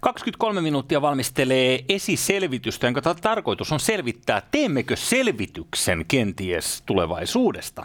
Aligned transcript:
23 0.00 0.60
minuuttia 0.60 1.02
valmistelee 1.02 1.84
esiselvitystä, 1.88 2.86
jonka 2.86 3.02
ta- 3.02 3.14
tarkoitus 3.14 3.72
on 3.72 3.80
selvittää, 3.80 4.42
teemmekö 4.50 4.96
selvityksen 4.96 6.04
kenties 6.08 6.82
tulevaisuudesta. 6.86 7.84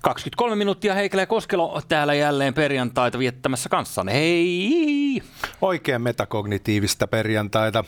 23 0.00 0.56
minuuttia 0.56 0.94
Heikelä 0.94 1.22
ja 1.22 1.26
Koskelo 1.26 1.80
täällä 1.88 2.14
jälleen 2.14 2.54
perjantaita 2.54 3.18
viettämässä 3.18 3.68
kanssanne. 3.68 4.12
Hei! 4.12 5.22
Oikein 5.60 6.02
metakognitiivista 6.02 7.06
perjantaita. 7.06 7.84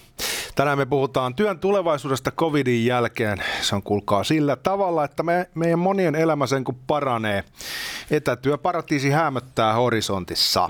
Tänään 0.55 0.79
me 0.79 0.86
puhutaan 0.86 1.34
työn 1.34 1.59
tulevaisuudesta 1.59 2.30
covidin 2.30 2.86
jälkeen. 2.86 3.39
Se 3.61 3.75
on 3.75 3.82
kuulkaa 3.82 4.25
sillä 4.25 4.57
tavalla, 4.57 5.05
että 5.05 5.23
me, 5.23 5.50
meidän 5.55 5.79
monien 5.79 6.14
elämä 6.14 6.46
sen 6.46 6.64
kun 6.64 6.79
paranee. 6.86 7.45
Etätyöparatiisi 8.11 9.11
hämöttää 9.11 9.73
horisontissa. 9.73 10.69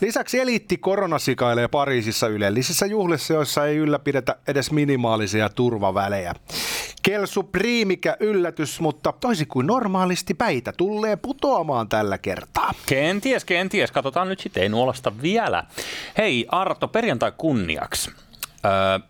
Lisäksi 0.00 0.40
eliitti 0.40 0.76
koronasikailee 0.76 1.68
Pariisissa 1.68 2.28
ylellisissä 2.28 2.86
juhlissa, 2.86 3.34
joissa 3.34 3.66
ei 3.66 3.76
ylläpidetä 3.76 4.36
edes 4.48 4.72
minimaalisia 4.72 5.48
turvavälejä. 5.48 6.34
Kelsu 7.02 7.42
priimikä 7.42 8.16
yllätys, 8.20 8.80
mutta 8.80 9.12
toisin 9.12 9.46
kuin 9.46 9.66
normaalisti 9.66 10.34
päitä 10.34 10.72
tulee 10.76 11.16
putoamaan 11.16 11.88
tällä 11.88 12.18
kertaa. 12.18 12.74
Kenties, 12.86 13.44
kenties. 13.44 13.92
Katsotaan 13.92 14.28
nyt 14.28 14.40
sitten, 14.40 14.62
ei 14.62 14.68
nuolasta 14.68 15.22
vielä. 15.22 15.64
Hei 16.18 16.46
Arto, 16.48 16.88
perjantai 16.88 17.32
kunniaksi. 17.36 18.10
Öö, 18.64 19.06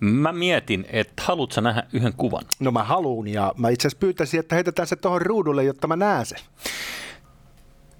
mä 0.00 0.32
mietin, 0.32 0.86
että 0.88 1.22
haluatko 1.26 1.60
nähdä 1.60 1.82
yhden 1.92 2.12
kuvan? 2.16 2.44
No 2.60 2.70
mä 2.70 2.82
haluun 2.84 3.28
ja 3.28 3.52
mä 3.56 3.68
itse 3.68 3.88
asiassa 3.88 4.00
pyytäisin, 4.00 4.40
että 4.40 4.54
heitetään 4.54 4.88
se 4.88 4.96
tuohon 4.96 5.22
ruudulle, 5.22 5.64
jotta 5.64 5.86
mä 5.86 5.96
näen 5.96 6.26
sen. 6.26 6.38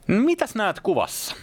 Mitäs 0.07 0.55
näet 0.55 0.81
kuvassa? 0.81 1.37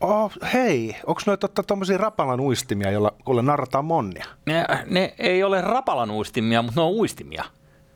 Oh, 0.00 0.32
hei, 0.52 0.96
onko 1.06 1.20
noita 1.26 1.48
totta 1.48 1.62
tommosia 1.62 1.98
rapalan 1.98 2.40
uistimia, 2.40 2.90
jolla 2.90 3.12
kuule 3.24 3.42
narrataan 3.42 3.84
monnia? 3.84 4.24
Ne, 4.46 4.64
ne 4.86 5.14
ei 5.18 5.42
ole 5.42 5.60
rapalan 5.60 6.10
uistimia, 6.10 6.62
mutta 6.62 6.80
ne 6.80 6.84
on 6.84 6.92
uistimia. 6.92 7.44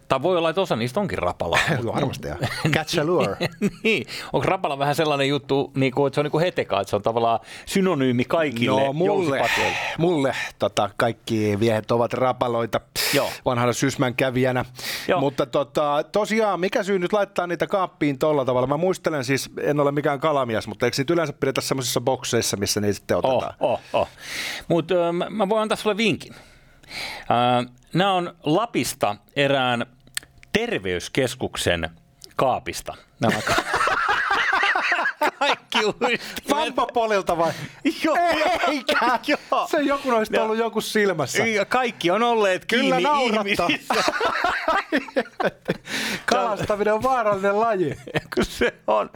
Tai 0.08 0.22
voi 0.22 0.36
olla, 0.36 0.50
että 0.50 0.60
osa 0.60 0.76
niistä 0.76 1.00
onkin 1.00 1.18
rapala. 1.18 1.58
Varmasti 1.94 2.28
joo. 2.28 2.36
Catch 2.70 2.98
a 3.00 3.04
lure. 3.04 3.36
niin. 3.82 4.06
Onko 4.32 4.46
rapala 4.46 4.78
vähän 4.78 4.94
sellainen 4.94 5.28
juttu, 5.28 5.72
niin 5.74 5.92
kuin, 5.92 6.06
että 6.06 6.14
se 6.14 6.20
on 6.20 6.24
niin 6.24 6.30
kuin 6.30 6.44
heteka, 6.44 6.80
että 6.80 6.90
se 6.90 6.96
on 6.96 7.02
tavallaan 7.02 7.40
synonyymi 7.66 8.24
kaikille 8.24 8.86
No 8.86 8.92
mulle, 8.92 9.42
mulle 9.98 10.34
tota, 10.58 10.90
kaikki 10.96 11.56
miehet 11.56 11.90
ovat 11.90 12.12
rapaloita 12.14 12.80
Joo. 13.14 13.30
vanhana 13.44 13.72
sysmän 13.72 14.14
kävijänä. 14.14 14.64
Joo. 15.08 15.20
Mutta 15.20 15.46
tota, 15.46 16.04
tosiaan, 16.12 16.60
mikä 16.60 16.82
syy 16.82 16.98
nyt 16.98 17.12
laittaa 17.12 17.46
niitä 17.46 17.66
kaappiin 17.66 18.18
tolla 18.18 18.44
tavalla? 18.44 18.66
Mä 18.66 18.76
muistelen 18.76 19.24
siis, 19.24 19.50
en 19.60 19.80
ole 19.80 19.92
mikään 19.92 20.20
kalamies, 20.20 20.66
mutta 20.66 20.86
eikö 20.86 20.94
niitä 20.98 21.12
yleensä 21.12 21.32
pidetä 21.32 21.60
semmoisissa 21.60 22.00
bokseissa, 22.00 22.56
missä 22.56 22.80
niitä 22.80 22.94
sitten 22.94 23.16
Oh, 23.16 23.24
otetaan? 23.24 23.54
oh, 23.60 23.80
oh. 23.92 24.08
Mutta 24.68 24.94
mä, 25.12 25.26
mä 25.30 25.48
voin 25.48 25.62
antaa 25.62 25.76
sulle 25.76 25.96
vinkin. 25.96 26.34
Nämä 27.94 28.12
on 28.12 28.36
Lapista 28.42 29.16
erään 29.36 29.86
terveyskeskuksen 30.52 31.90
kaapista. 32.36 32.94
Nämä 33.20 33.42
ka-. 33.46 33.64
Vampapolilta 36.50 37.38
vai? 37.38 37.52
Joo, 38.04 38.16
Eikä! 38.68 39.18
Joo. 39.26 39.66
Se 39.70 39.80
joku 39.80 40.10
noista 40.10 40.36
Joo. 40.36 40.44
ollut 40.44 40.58
joku 40.58 40.80
silmässä. 40.80 41.46
Ja 41.46 41.64
Kaikki 41.64 42.10
on 42.10 42.22
olleet 42.22 42.64
Kyllä 42.64 42.96
kiinni 42.96 43.24
ihmisissä. 43.24 43.94
Kalastaminen 46.26 46.94
on 46.94 47.02
vaarallinen 47.02 47.60
laji. 47.60 47.96
se 48.42 48.74
on, 48.86 49.10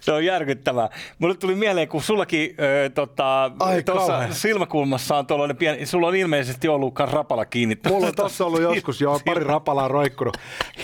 se 0.00 0.12
on 0.12 0.24
järkyttävää. 0.24 0.88
Mulle 1.18 1.34
tuli 1.34 1.54
mieleen, 1.54 1.88
kun 1.88 2.02
sullakin 2.02 2.54
ö, 2.86 2.90
tota, 2.90 3.50
Ai 3.60 3.82
tuossa 3.82 4.26
silmäkulmassa 4.30 5.16
on 5.16 5.26
tuollainen 5.26 5.56
pieni, 5.56 5.86
sulla 5.86 6.06
on 6.06 6.16
ilmeisesti 6.16 6.68
ollut 6.68 6.98
rapala 6.98 7.44
kiinni. 7.44 7.78
Mulla 7.88 8.06
on 8.06 8.14
tossa 8.14 8.46
ollut 8.46 8.62
joskus 8.62 9.00
jo 9.00 9.20
pari 9.24 9.44
rapalaa 9.44 9.88
roikkunut. 9.88 10.36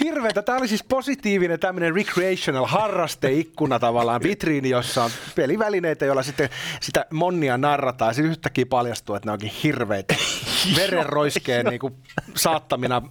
Hirveetä. 0.04 0.42
Tämä 0.42 0.58
oli 0.58 0.68
siis 0.68 0.84
positiivinen 0.84 1.60
tämmöinen 1.60 1.94
recreational 1.94 2.66
harrasteikkuna 2.66 3.78
tavallaan, 3.78 4.22
vitriini, 4.22 4.70
jossa 4.70 5.04
on 5.04 5.10
pelivälineitä, 5.34 6.04
joilla 6.04 6.22
sitten 6.22 6.48
sitä 6.80 7.06
monnia 7.10 7.58
narrataan. 7.58 8.14
Sitten 8.14 8.30
yhtäkkiä 8.30 8.66
paljastuu, 8.66 9.16
että 9.16 9.28
ne 9.28 9.32
onkin 9.32 9.52
hirveitä. 9.62 10.14
Verenroiskeen 10.76 11.66
niin 11.66 11.80
kuin 11.80 11.96
saattamina 12.34 13.02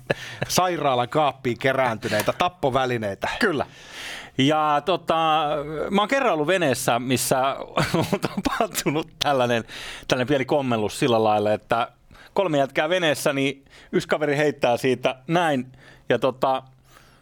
sairaalan 0.48 1.10
kaappiin 1.10 1.58
kerääntyneitä 1.58 2.34
tappovälineitä. 2.34 3.30
Kyllä. 3.40 3.66
Ja 4.38 4.82
tota, 4.86 5.48
mä 5.92 6.02
oon 6.02 6.08
kerran 6.08 6.34
ollut 6.34 6.48
veneessä, 6.48 7.00
missä 7.00 7.56
on 7.94 8.20
tapahtunut 8.20 9.08
tällainen, 9.24 9.64
tällainen 10.08 10.28
pieni 10.28 10.46
kommellus 10.46 11.00
sillä 11.00 11.24
lailla, 11.24 11.54
että 11.54 11.92
kolme 12.34 12.58
jätkää 12.58 12.90
veneessä, 12.90 13.34
niin 13.34 13.66
yksi 13.92 14.08
kaveri 14.08 14.38
heittää 14.38 14.78
siitä 14.78 15.16
näin, 15.28 15.72
ja 16.10 16.20
tota, 16.20 16.64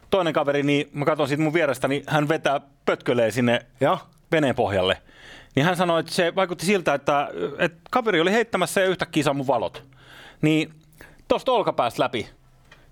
toinen 0.09 0.33
kaveri, 0.33 0.63
niin 0.63 0.89
mä 0.93 1.05
katson 1.05 1.27
siitä 1.27 1.43
mun 1.43 1.53
vierestä, 1.53 1.87
niin 1.87 2.03
hän 2.07 2.27
vetää 2.27 2.61
pötkölee 2.85 3.31
sinne 3.31 3.65
Ja? 3.79 3.97
Veneen 4.31 4.55
pohjalle. 4.55 5.01
Niin 5.55 5.65
hän 5.65 5.75
sanoi, 5.75 5.99
että 5.99 6.11
se 6.13 6.35
vaikutti 6.35 6.65
siltä, 6.65 6.93
että, 6.93 7.29
että 7.57 7.77
kaveri 7.91 8.21
oli 8.21 8.31
heittämässä 8.31 8.81
ja 8.81 8.87
yhtäkkiä 8.87 9.23
sammui 9.23 9.47
valot. 9.47 9.83
Niin 10.41 10.73
tosta 11.27 11.51
olkapäästä 11.51 12.03
läpi, 12.03 12.29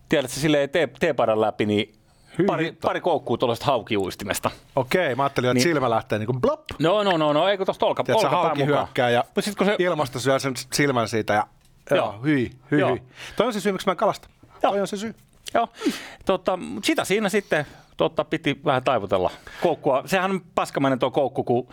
tiedätkö, 0.09 0.39
silleen 0.39 0.69
tee, 0.69 0.89
teepadan 0.99 1.41
läpi, 1.41 1.65
niin 1.65 1.93
Hyi 2.37 2.45
pari, 2.45 2.71
pari 2.81 3.01
koukkuu 3.01 3.37
tuollaista 3.37 3.65
haukiuistimesta. 3.65 4.51
Okei, 4.75 5.15
mä 5.15 5.23
ajattelin, 5.23 5.47
että 5.49 5.53
Niin. 5.53 5.63
silmä 5.63 5.89
lähtee 5.89 6.19
niin 6.19 6.25
kuin 6.27 6.41
blop. 6.41 6.63
No, 6.79 7.03
no, 7.03 7.17
no, 7.17 7.33
no, 7.33 7.47
ei 7.47 7.57
kun 7.57 7.65
tosta 7.65 7.85
olka, 7.85 8.03
Tiedätkö, 8.03 8.27
olkapään 8.27 8.45
hauki 8.47 8.63
mukaan. 8.65 8.85
hyökkää 8.85 9.09
ja 9.09 9.23
Mut 9.35 9.45
sit 9.45 9.55
kun 9.55 9.65
se, 9.67 9.75
ilmasto 9.79 10.19
syö 10.19 10.39
sen 10.39 10.53
silmän 10.73 11.07
siitä 11.07 11.33
ja 11.33 11.47
joo, 11.91 11.97
Joo. 11.97 12.21
hyi, 12.23 12.51
hyi, 12.71 12.79
Joo. 12.79 12.89
hyi. 12.91 13.01
Toi 13.35 13.47
on 13.47 13.53
se 13.53 13.59
syy, 13.59 13.71
miksi 13.71 13.87
mä 13.87 13.91
en 13.91 13.97
kalasta. 13.97 14.27
Joo. 14.63 14.71
Toi 14.71 14.81
on 14.81 14.87
se 14.87 14.97
syy. 14.97 15.15
joo, 15.53 15.67
tota, 16.25 16.59
sitä 16.83 17.05
siinä 17.05 17.29
sitten 17.29 17.65
totta, 17.97 18.23
piti 18.25 18.61
vähän 18.65 18.83
taivutella 18.83 19.31
koukkua. 19.61 20.03
Sehän 20.05 20.31
on 20.31 20.41
paskamainen 20.55 20.99
tuo 20.99 21.11
koukku, 21.11 21.43
kun 21.43 21.67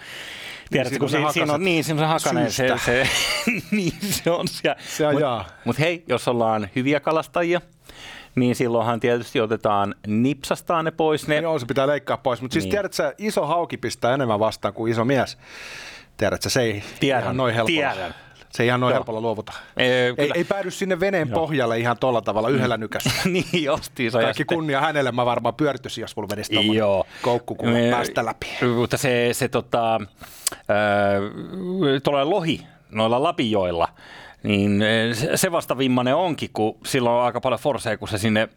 tiedätkö, 0.71 0.91
siinä 0.91 1.01
kun 1.01 1.11
siinä, 1.11 1.33
siinä 1.33 1.53
on, 1.53 1.65
niin, 1.65 1.85
siinä 1.85 2.03
on 2.03 2.09
hakanen, 2.09 2.53
se, 2.53 2.69
se, 2.85 3.09
niin 3.71 3.93
se 4.01 4.31
on 4.31 4.49
siellä. 4.49 4.77
Se 4.97 5.07
ajaa. 5.07 5.45
Mutta 5.65 5.81
hei, 5.83 6.05
jos 6.09 6.29
ollaan 6.29 6.69
hyviä 6.77 7.01
kalastajia, 7.01 7.61
niin 8.35 8.55
silloinhan 8.55 9.01
tietysti 9.01 9.41
otetaan, 9.41 9.95
nipsastaa 10.07 10.83
ne 10.83 10.91
pois. 10.91 11.29
Ne, 11.29 11.37
Joo, 11.37 11.59
se 11.59 11.67
pitää 11.67 11.87
leikkaa 11.87 12.17
pois. 12.17 12.43
Mutta 12.43 12.53
siis 12.53 12.65
Niin. 12.65 12.71
tiedätkö, 12.71 12.97
sä, 12.97 13.15
iso 13.19 13.47
hauki 13.47 13.77
pistää 13.77 14.15
enemmän 14.15 14.41
vastaan 14.41 14.75
kuin 14.75 14.93
iso 14.93 15.05
mies. 15.05 15.39
Tiedätkö, 16.17 16.51
se 16.51 16.61
ei 16.63 16.83
Tiedän, 17.01 17.23
ihan 17.23 17.37
noin 17.37 17.55
helpolla. 17.55 17.93
tiedän. 17.93 18.15
Se 18.51 18.63
ei 18.63 18.67
ihan 18.67 18.81
noin 18.81 18.91
Joo. 18.91 18.97
helpolla 18.99 19.21
luovuta. 19.21 19.53
Ee, 19.77 20.07
Ei, 20.07 20.15
kyllä. 20.17 20.35
ei 20.35 20.45
päädy 20.45 20.71
sinne 20.71 21.01
veneen 21.01 21.29
Joo. 21.29 21.41
pohjalle 21.41 21.79
ihan 21.79 21.97
tolla 22.01 22.21
tavalla 22.23 22.49
yhdellä 22.49 22.77
nykässä. 22.77 23.11
niin 23.33 23.65
justiinsa. 23.65 24.19
Kaikki 24.19 24.37
sitten- 24.41 24.57
kunnia 24.57 24.81
hänelle, 24.81 25.13
mä 25.13 25.27
varmaan 25.27 25.55
pyörtyisin, 25.55 26.03
jos 26.03 26.17
mulla 26.17 26.29
menisi 26.31 26.53
tommonen 26.55 26.79
Joo. 26.79 27.05
koukku 27.23 27.55
kun 27.55 27.69
Me- 27.69 27.89
päästä 27.91 28.25
läpi. 28.25 28.47
Mutta 28.77 28.97
se, 28.97 29.29
se 29.33 29.49
tota, 29.49 30.01
tuolla 32.05 32.31
lohi 32.31 32.67
noilla 32.91 33.23
Lapijoilla, 33.23 33.89
niin 34.43 34.83
se- 35.35 35.53
vasta 35.53 35.79
vimmanen 35.79 36.15
onkin, 36.17 36.51
kun 36.53 36.79
silloin 36.87 37.17
on 37.17 37.23
aika 37.25 37.41
paljon 37.41 37.61
forsea, 37.61 37.99
kun 37.99 38.09
se 38.09 38.19
sinne 38.19 38.49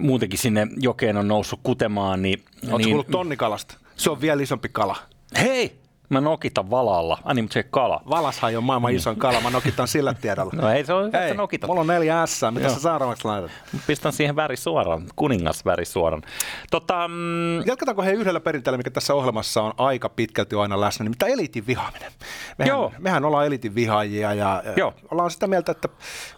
muutenkin 0.00 0.38
sinne 0.38 0.66
jokeen 0.80 1.16
on 1.16 1.28
noussut 1.28 1.60
kutemaan. 1.62 2.22
Niin, 2.22 2.44
Oletko 2.62 2.78
niin, 2.78 2.88
kuullut 2.88 3.06
tonnikalasta? 3.10 3.74
Se 3.96 4.10
on 4.10 4.20
vielä 4.20 4.42
isompi 4.42 4.68
kala. 4.72 4.96
Hei! 5.40 5.78
Mä 6.08 6.20
nokitan 6.20 6.70
valalla. 6.70 7.18
Ai 7.24 7.34
niin, 7.34 7.44
mutta 7.44 7.52
se 7.52 7.58
ei 7.58 7.66
kala. 7.70 8.02
Valashan 8.10 8.56
on 8.56 8.64
maailman 8.64 8.94
isoin 8.94 9.16
kala, 9.16 9.40
mä 9.40 9.50
nokitan 9.50 9.88
sillä 9.88 10.14
tiedolla. 10.14 10.52
No 10.54 10.70
ei 10.70 10.84
se 10.84 10.92
ole 10.92 11.06
hyvä, 11.06 11.18
Hei, 11.18 11.28
että 11.28 11.42
nokitat. 11.42 11.68
mulla 11.68 11.80
on 11.80 11.86
neljä 11.86 12.26
S, 12.26 12.40
mitä 12.50 12.66
Joo. 12.66 12.74
sä 12.74 12.80
seuraavaksi 12.80 13.24
laitat? 13.24 13.50
Pistän 13.86 14.12
siihen 14.12 14.36
väri 14.36 14.56
suoraan, 14.56 15.02
kuningasväri 15.16 15.84
suoraan. 15.84 16.22
Tota, 16.70 17.08
mm, 17.08 17.58
Jatketaanko 17.66 18.02
he 18.02 18.12
yhdellä 18.12 18.40
perinteellä, 18.40 18.76
mikä 18.76 18.90
tässä 18.90 19.14
ohjelmassa 19.14 19.62
on 19.62 19.72
aika 19.78 20.08
pitkälti 20.08 20.56
aina 20.56 20.80
läsnä, 20.80 21.04
niin 21.04 21.10
mitä 21.10 21.26
eliitin 21.26 21.66
vihaaminen. 21.66 22.12
Mehän, 22.58 22.68
Joo. 22.68 22.92
mehän 22.98 23.24
ollaan 23.24 23.46
eliitin 23.46 23.74
vihaajia 23.74 24.34
ja, 24.34 24.62
ja 24.64 24.72
Joo. 24.76 24.94
ollaan 25.10 25.30
sitä 25.30 25.46
mieltä, 25.46 25.72
että 25.72 25.88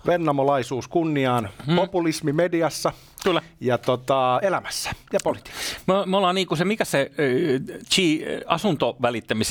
vennamolaisuus 0.07 0.89
kunniaan, 0.89 1.49
hmm. 1.67 1.77
populismi 1.77 2.33
mediassa 2.33 2.93
kyllä. 3.25 3.43
ja 3.61 3.79
tota, 3.79 4.41
elämässä 4.43 4.91
ja 5.13 5.19
politiikassa. 5.25 5.77
Me, 5.87 5.95
me 6.07 6.17
ollaan 6.17 6.35
niinku 6.35 6.57
se, 6.57 6.65
mikä 6.65 6.85
se 6.85 7.11
äh, 7.11 7.79
chi, 7.95 8.25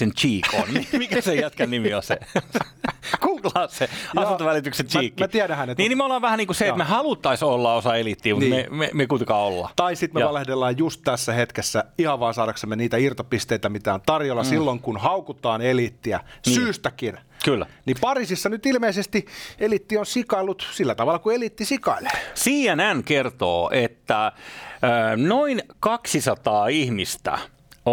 asuntovälittämisen 0.09 0.13
cheek 0.13 0.89
on? 0.94 1.00
mikä 1.00 1.21
se 1.21 1.35
jätkän 1.35 1.69
nimi 1.71 1.94
on 1.94 2.03
se? 2.03 2.19
Googlaa 3.21 3.67
se 3.67 3.89
asuntovälityksen 4.15 4.85
Mä- 4.85 4.89
cheek. 5.00 5.13
mä 5.19 5.27
tiedän 5.27 5.57
hänet. 5.57 5.77
Niin, 5.77 5.89
niin 5.89 5.97
me 5.97 6.03
ollaan 6.03 6.21
vähän 6.21 6.38
niin 6.38 6.47
kuin 6.47 6.56
se, 6.56 6.65
että 6.65 6.77
me 6.77 6.83
haluttaisiin 6.83 7.50
olla 7.50 7.73
osa 7.73 7.95
eliittiä, 7.95 8.33
mutta 8.35 8.50
Niin. 8.50 8.65
me, 8.69 8.77
me, 8.77 8.89
me 8.94 9.07
kuitenkaan 9.07 9.41
olla. 9.41 9.69
Tai 9.75 9.95
sitten 9.95 10.13
me 10.15 10.19
Ja- 10.19 10.27
valehdellaan 10.27 10.77
just 10.77 11.01
tässä 11.03 11.33
hetkessä 11.33 11.83
ihan 11.97 12.19
vaan 12.19 12.33
saadaksemme 12.33 12.75
niitä 12.75 12.97
irtopisteitä, 12.97 13.69
mitä 13.69 13.94
on 13.94 14.01
tarjolla 14.06 14.44
mm. 14.44 14.50
silloin, 14.50 14.79
kun 14.79 14.97
haukutaan 14.97 15.61
eliittiä 15.61 16.19
Niin. 16.45 16.56
syystäkin. 16.56 17.17
Kyllä. 17.45 17.65
Niin 17.85 17.97
Pariisissa 18.01 18.50
nyt 18.50 18.65
ilmeisesti 18.65 19.25
eliitti 19.59 19.97
on 19.97 20.06
sikailut 20.06 20.67
sillä 20.71 20.95
tavalla, 20.95 21.19
kuin 21.19 21.35
eliitti 21.35 21.65
sikailee. 21.65 22.11
CNN 22.35 23.03
kertoo, 23.03 23.69
että 23.73 24.31
noin 25.17 25.61
200 25.79 26.67
ihmistä 26.67 27.38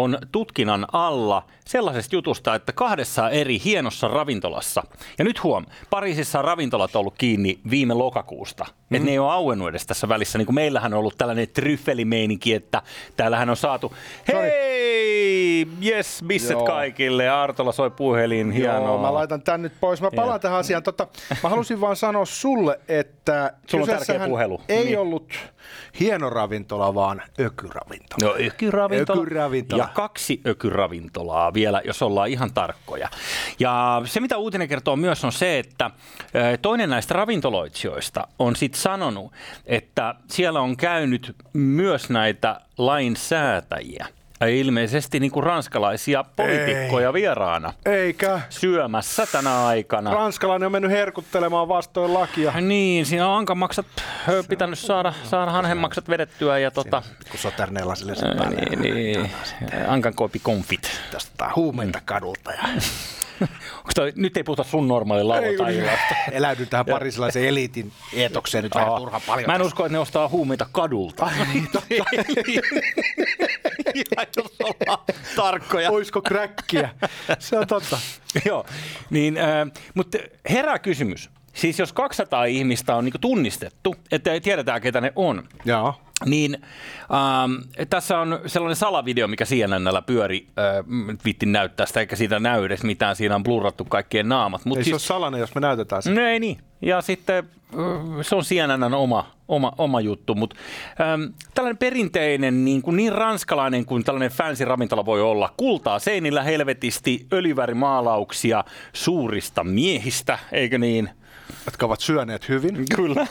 on 0.03 0.17
tutkinnan 0.31 0.85
alla 0.93 1.43
sellaisesta 1.65 2.15
jutusta, 2.15 2.55
että 2.55 2.73
kahdessa 2.73 3.29
eri 3.29 3.61
hienossa 3.65 4.07
ravintolassa, 4.07 4.83
ja 5.17 5.25
nyt 5.25 5.43
huom, 5.43 5.65
Pariisissa 5.89 6.39
on 6.39 6.45
ravintolat 6.45 6.95
ollut 6.95 7.13
kiinni 7.17 7.59
viime 7.69 7.93
lokakuusta, 7.93 8.63
mm. 8.63 8.95
että 8.95 9.05
ne 9.05 9.11
ei 9.11 9.19
ole 9.19 9.31
auennut 9.31 9.69
edes 9.69 9.85
tässä 9.85 10.09
välissä, 10.09 10.37
niin 10.37 10.45
kuin 10.45 10.55
meillähän 10.55 10.93
on 10.93 10.99
ollut 10.99 11.17
tällainen 11.17 11.47
tryffelimeininki, 11.53 12.53
että 12.53 12.81
täällähän 13.17 13.49
on 13.49 13.57
saatu, 13.57 13.93
hei, 14.27 14.51
yes, 15.85 16.23
bisset 16.27 16.51
Joo. 16.51 16.65
kaikille, 16.65 17.29
Artola 17.29 17.71
soi 17.71 17.91
puhelin, 17.91 18.51
hienoa. 18.51 18.79
Joo, 18.79 19.01
mä 19.01 19.13
laitan 19.13 19.41
tän 19.41 19.61
nyt 19.61 19.73
pois, 19.79 20.01
mä 20.01 20.11
palaan 20.15 20.35
ja. 20.35 20.39
tähän 20.39 20.59
asiaan. 20.59 20.83
Tota, 20.83 21.07
mä 21.43 21.49
halusin 21.49 21.81
vaan 21.81 21.95
sanoa 21.95 22.25
sulle, 22.25 22.79
että 22.87 23.53
Sulla 23.67 23.83
on 23.83 23.89
tärkeä 23.89 24.27
puhelu. 24.27 24.61
ei 24.69 24.85
niin. 24.85 24.99
ollut 24.99 25.33
hieno 25.99 26.29
ravintola, 26.29 26.95
vaan 26.95 27.21
ökyravintola. 27.39 28.33
No 28.33 28.35
ökyravintola. 28.47 29.21
ökyravintola. 29.21 29.83
Ja 29.83 29.89
kaksi 29.93 30.41
ökyravintolaa 30.47 31.53
vielä, 31.53 31.81
jos 31.85 32.01
ollaan 32.01 32.29
ihan 32.29 32.53
tarkkoja. 32.53 33.09
Ja 33.59 34.01
se, 34.05 34.19
mitä 34.19 34.37
uutinen 34.37 34.67
kertoo 34.67 34.95
myös, 34.95 35.25
on 35.25 35.31
se, 35.31 35.59
että 35.59 35.91
toinen 36.61 36.89
näistä 36.89 37.13
ravintoloitsijoista 37.13 38.27
on 38.39 38.55
sitten 38.55 38.81
sanonut, 38.81 39.33
että 39.65 40.15
siellä 40.27 40.61
on 40.61 40.77
käynyt 40.77 41.35
myös 41.53 42.09
näitä 42.09 42.61
lainsäätäjiä 42.77 44.07
ilmeisesti 44.45 45.19
niin 45.19 45.31
kuin 45.31 45.43
ranskalaisia 45.43 46.25
poliitikkoja 46.35 47.07
Ei. 47.07 47.13
vieraana. 47.13 47.73
Eikä. 47.85 48.41
Syömässä 48.49 49.25
tänä 49.31 49.65
aikana. 49.65 50.13
Ranskalainen 50.13 50.65
on 50.65 50.71
mennyt 50.71 50.91
herkuttelemaan 50.91 51.67
vastoin 51.67 52.13
lakia. 52.13 52.53
Niin, 52.61 53.05
siinä 53.05 53.27
on 53.27 53.37
ankanmaksat 53.37 53.85
pitänyt 54.49 54.79
saada, 54.79 55.13
saada 55.23 55.51
hanhenmaksat 55.51 56.09
vedettyä. 56.09 56.59
Ja 56.59 56.71
tota, 56.71 57.03
kun 57.31 57.39
soterneella 57.39 57.95
sille 57.95 58.13
Niin, 58.49 58.81
niin. 58.81 59.31
Ankankoipi 59.87 60.39
konfit. 60.39 61.01
Tästä 61.11 61.49
huumeita 61.55 62.01
kadulta. 62.05 62.51
Ja... 62.51 62.63
toi, 63.95 64.13
nyt 64.15 64.37
ei 64.37 64.43
puhuta 64.43 64.63
sun 64.63 64.87
normaali 64.87 65.23
lauantai-illasta. 65.23 66.15
Eläydyn 66.31 66.67
tähän 66.67 66.85
parisilaisen 66.85 67.43
eliitin 67.43 67.91
eetokseen 68.13 68.63
nyt 68.63 68.75
vähän 68.75 68.95
turha 68.97 69.21
paljon. 69.27 69.47
Mä 69.47 69.55
en 69.55 69.61
usko, 69.61 69.85
että 69.85 69.93
ne 69.93 69.99
ostaa 69.99 70.29
huumeita 70.29 70.67
kadulta. 70.71 71.25
Ai 71.25 71.33
niin, 71.53 71.67
totta. 71.71 71.87
jos 74.37 74.55
ollaan 74.63 75.05
tarkkoja. 75.35 75.91
Oisko 75.91 76.21
kräkkiä? 76.21 76.89
Se 77.39 77.57
on 77.57 77.67
totta. 77.67 77.99
Joo, 78.47 78.65
niin, 79.09 79.37
äh, 79.37 79.45
mutta 79.93 80.17
herää 80.49 80.79
kysymys. 80.79 81.29
Siis 81.57 81.79
jos 81.79 81.93
200 81.93 82.45
ihmistä 82.45 82.95
on 82.95 83.03
niinku 83.03 83.17
tunnistettu, 83.17 83.95
että 84.11 84.31
ei 84.31 84.41
tiedetä 84.41 84.79
ketä 84.79 85.01
ne 85.01 85.13
on, 85.15 85.43
Joo. 85.65 85.93
niin 86.25 86.57
ähm, 87.01 87.87
tässä 87.89 88.19
on 88.19 88.39
sellainen 88.45 88.75
salavideo, 88.75 89.27
mikä 89.27 89.45
CNNllä 89.45 90.01
pyöri, 90.01 90.47
äh, 90.59 90.85
vittin 91.25 91.51
näyttää 91.51 91.85
sitä, 91.85 91.99
eikä 91.99 92.15
siitä 92.15 92.39
näy 92.39 92.65
edes 92.65 92.83
mitään, 92.83 93.15
siinä 93.15 93.35
on 93.35 93.43
blurrattu 93.43 93.85
kaikkien 93.85 94.29
naamat. 94.29 94.65
Mut 94.65 94.77
ei 94.77 94.83
siis, 94.83 94.91
se 94.91 95.13
ole 95.13 95.19
salainen, 95.19 95.39
jos 95.39 95.55
me 95.55 95.61
näytetään 95.61 96.03
sen. 96.03 96.15
No 96.15 96.21
ei 96.21 96.39
niin, 96.39 96.57
ja 96.81 97.01
sitten 97.01 97.37
äh, 97.37 97.79
se 98.21 98.35
on 98.35 98.43
CNNn 98.43 98.93
oma, 98.93 99.31
oma, 99.47 99.73
oma 99.77 100.01
juttu, 100.01 100.35
mutta 100.35 100.55
ähm, 101.01 101.21
tällainen 101.53 101.77
perinteinen, 101.77 102.65
niin, 102.65 102.81
kuin 102.81 102.97
niin 102.97 103.11
ranskalainen 103.11 103.85
kuin 103.85 104.03
tällainen 104.03 104.31
fancy 104.31 104.65
ravintola 104.65 105.05
voi 105.05 105.21
olla, 105.21 105.53
kultaa 105.57 105.99
seinillä 105.99 106.43
helvetisti, 106.43 107.27
öljyvärimaalauksia 107.33 108.63
suurista 108.93 109.63
miehistä, 109.63 110.39
eikö 110.51 110.77
niin? 110.77 111.09
Jotka 111.65 111.85
ovat 111.85 111.99
syöneet 111.99 112.49
hyvin. 112.49 112.85
Kyllä, 112.95 113.27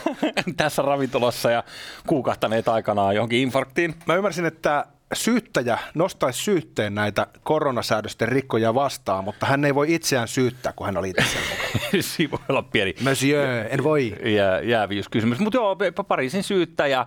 tässä 0.57 0.83
ravintolassa 0.83 1.51
ja 1.51 1.65
kuukahtaneet 2.07 2.69
aikanaan 2.69 3.15
johonkin 3.15 3.39
infarktiin. 3.39 3.95
Mä 4.07 4.15
ymmärsin, 4.15 4.45
että 4.45 4.87
syyttäjä 5.15 5.79
nostaisi 5.95 6.43
syytteen 6.43 6.95
näitä 6.95 7.27
koronasäädösten 7.43 8.29
rikkoja 8.29 8.75
vastaan, 8.75 9.25
mutta 9.25 9.47
hän 9.47 9.65
ei 9.65 9.75
voi 9.75 9.95
itseään 9.95 10.29
syyttää, 10.29 10.73
kun 10.73 10.87
hän 10.87 10.97
oli 10.97 11.11
itse 11.11 11.39
Siinä 12.01 12.31
voi 12.31 12.41
olla 12.49 12.63
pieni 12.63 12.95
Monsieur, 13.01 13.49
en 13.71 13.85
voi. 13.85 14.17
Jää, 14.25 14.61
jääviyskysymys. 14.61 15.39
Mutta 15.39 15.57
joo, 15.57 15.77
Pariisin 16.09 16.43
syyttäjä 16.43 17.01
äh, 17.01 17.07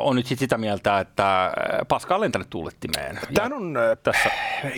on 0.00 0.16
nyt 0.16 0.26
sit 0.26 0.38
sitä 0.38 0.58
mieltä, 0.58 1.00
että 1.00 1.52
paskaa 1.88 2.20
lentänyt 2.20 2.50
tuulettimeen. 2.50 3.18
Tämä 3.34 3.56
on 3.56 3.76
äh, 3.76 3.98
tässä. 4.02 4.30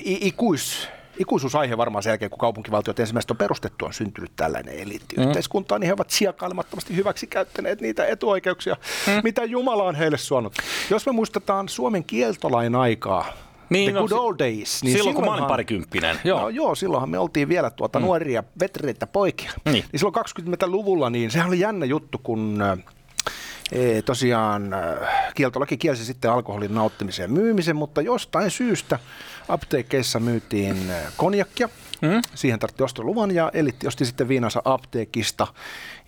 ikuis 0.04 0.88
ikuisuusaihe 1.18 1.76
varmaan 1.76 2.02
sen 2.02 2.10
jälkeen, 2.10 2.30
kun 2.30 2.38
kaupunkivaltiot 2.38 3.00
ensimmäistä 3.00 3.32
on 3.32 3.38
perustettu, 3.38 3.84
on 3.84 3.92
syntynyt 3.92 4.32
tällainen 4.36 4.74
eliittiyhteiskunta, 4.74 5.74
mm. 5.74 5.80
niin 5.80 5.86
he 5.86 5.92
ovat 5.92 6.10
sijakailemattomasti 6.10 6.96
hyväksi 6.96 7.26
käyttäneet 7.26 7.80
niitä 7.80 8.06
etuoikeuksia, 8.06 8.76
mm. 9.06 9.12
mitä 9.24 9.44
Jumala 9.44 9.82
on 9.82 9.94
heille 9.94 10.18
suonut. 10.18 10.54
Jos 10.90 11.06
me 11.06 11.12
muistetaan 11.12 11.68
Suomen 11.68 12.04
kieltolain 12.04 12.74
aikaa, 12.74 13.32
niin, 13.70 13.92
The 13.92 14.00
no, 14.00 14.08
good 14.08 14.18
old 14.18 14.38
days. 14.38 14.82
Niin 14.82 14.96
silloin, 14.96 15.14
kun 15.14 15.24
mä 15.24 15.34
olin 15.34 15.44
parikymppinen. 15.44 16.16
Joo. 16.24 16.40
No, 16.40 16.48
joo, 16.48 16.74
silloinhan 16.74 17.10
me 17.10 17.18
oltiin 17.18 17.48
vielä 17.48 17.70
tuota 17.70 17.98
mm. 17.98 18.04
nuoria 18.04 18.44
vetreitä 18.60 19.06
poikia. 19.06 19.52
Niin. 19.64 19.84
niin 19.92 20.00
silloin 20.00 20.14
20-luvulla, 20.14 21.10
niin 21.10 21.30
sehän 21.30 21.48
oli 21.48 21.60
jännä 21.60 21.86
juttu, 21.86 22.18
kun 22.18 22.62
e, 23.72 24.02
tosiaan 24.02 24.74
kieltolaki 25.34 25.76
kielsi 25.76 26.04
sitten 26.04 26.30
alkoholin 26.32 26.74
nauttimisen 26.74 27.24
ja 27.24 27.28
myymisen, 27.28 27.76
mutta 27.76 28.02
jostain 28.02 28.50
syystä 28.50 28.98
apteekkeissa 29.48 30.20
myytiin 30.20 30.92
konjakkia. 31.16 31.68
Mm. 32.00 32.22
Siihen 32.34 32.58
tarvittiin 32.58 32.84
ostoluvan 32.84 33.34
ja 33.34 33.50
elitti 33.54 33.86
osti 33.86 34.04
sitten 34.04 34.28
viinansa 34.28 34.62
apteekista. 34.64 35.46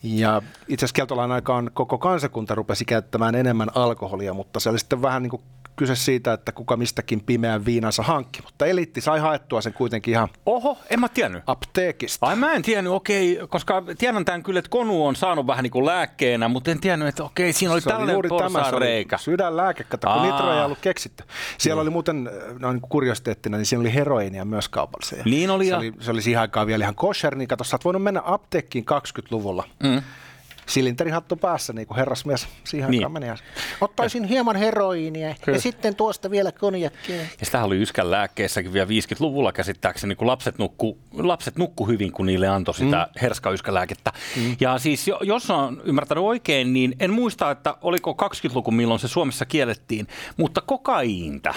Ja 0.02 0.42
itse 0.68 0.86
asiassa 0.86 1.34
aikaan 1.34 1.70
koko 1.74 1.98
kansakunta 1.98 2.54
rupesi 2.54 2.84
käyttämään 2.84 3.34
enemmän 3.34 3.68
alkoholia, 3.74 4.34
mutta 4.34 4.60
se 4.60 4.70
oli 4.70 4.78
sitten 4.78 5.02
vähän 5.02 5.22
niin 5.22 5.30
kuin 5.30 5.42
kyse 5.78 5.96
siitä, 5.96 6.32
että 6.32 6.52
kuka 6.52 6.76
mistäkin 6.76 7.20
pimeän 7.20 7.64
viinansa 7.64 8.02
hankki, 8.02 8.42
mutta 8.42 8.66
eliitti 8.66 9.00
sai 9.00 9.18
haettua 9.18 9.60
sen 9.60 9.72
kuitenkin 9.72 10.12
ihan 10.12 10.28
Oho, 10.46 10.78
en 10.90 11.00
mä 11.00 11.08
tiennyt. 11.08 11.42
apteekista. 11.46 12.26
Ai 12.26 12.36
mä 12.36 12.52
en 12.52 12.62
tiennyt, 12.62 12.92
okei, 12.92 13.38
koska 13.48 13.82
tiedän 13.98 14.24
tämän 14.24 14.42
kyllä, 14.42 14.58
että 14.58 14.70
konu 14.70 15.06
on 15.06 15.16
saanut 15.16 15.46
vähän 15.46 15.62
niin 15.62 15.70
kuin 15.70 15.86
lääkkeenä, 15.86 16.48
mutta 16.48 16.70
en 16.70 16.80
tiennyt, 16.80 17.08
että 17.08 17.24
okei, 17.24 17.52
siinä 17.52 17.72
oli 17.72 17.80
se 17.80 17.90
tällainen 17.90 18.16
oli 18.16 18.28
juuri 18.28 18.44
tämä, 18.44 18.70
se 18.70 18.76
oli 18.76 19.06
sydänlääke, 19.18 19.84
kato, 19.84 20.12
kun 20.12 20.22
nitro 20.22 20.52
ei 20.52 20.64
ollut 20.64 20.78
keksitty. 20.78 21.24
Siellä 21.58 21.80
no. 21.80 21.82
oli 21.82 21.90
muuten, 21.90 22.30
no 22.58 22.72
niin 22.72 22.80
kuriositeettina, 22.80 23.56
niin 23.56 23.66
siinä 23.66 23.80
oli 23.80 23.94
heroinia 23.94 24.44
myös 24.44 24.68
kaupallisia. 24.68 25.22
Niin 25.24 25.50
oli 25.50 25.64
se, 25.64 25.70
ja... 25.70 25.76
oli, 25.76 25.92
se 26.00 26.10
oli 26.10 26.22
siihen 26.22 26.40
aikaan 26.40 26.66
vielä 26.66 26.84
ihan 26.84 26.94
kosher, 26.94 27.34
niin 27.34 27.48
kato, 27.48 27.64
sä 27.64 27.76
oot 27.76 27.84
voinut 27.84 28.02
mennä 28.02 28.22
apteekkiin 28.24 28.84
20-luvulla. 28.84 29.64
Mm 29.82 30.02
silinterihattu 30.68 31.36
päässä, 31.36 31.72
niin 31.72 31.86
kuin 31.86 31.98
herrasmies 31.98 32.48
siihen 32.64 32.90
niin. 32.90 33.12
meni. 33.12 33.26
Ottaisin 33.80 34.22
ja. 34.22 34.28
hieman 34.28 34.56
heroiinia 34.56 35.34
Kyllä. 35.44 35.56
ja 35.56 35.62
sitten 35.62 35.94
tuosta 35.94 36.30
vielä 36.30 36.52
konjakkia. 36.52 37.16
Ja 37.16 37.26
sitä 37.46 37.64
oli 37.64 37.82
Yskän 37.82 38.10
lääkkeessäkin 38.10 38.72
vielä 38.72 38.88
50-luvulla 38.88 39.52
käsittääkseni, 39.52 40.14
kun 40.14 40.26
lapset 40.26 40.58
nukku, 40.58 40.98
lapset 41.12 41.58
nukku 41.58 41.86
hyvin, 41.88 42.12
kun 42.12 42.26
niille 42.26 42.48
antoi 42.48 42.74
sitä 42.74 43.08
mm. 43.14 43.20
herska 43.20 43.50
lääkettä. 43.68 44.12
Mm. 44.36 44.56
Ja 44.60 44.78
siis 44.78 45.10
jos 45.22 45.50
on 45.50 45.82
ymmärtänyt 45.84 46.24
oikein, 46.24 46.72
niin 46.72 46.96
en 47.00 47.12
muista, 47.12 47.50
että 47.50 47.74
oliko 47.82 48.16
20-luku, 48.22 48.70
milloin 48.70 49.00
se 49.00 49.08
Suomessa 49.08 49.46
kiellettiin, 49.46 50.06
mutta 50.36 50.60
kokaiinta 50.60 51.54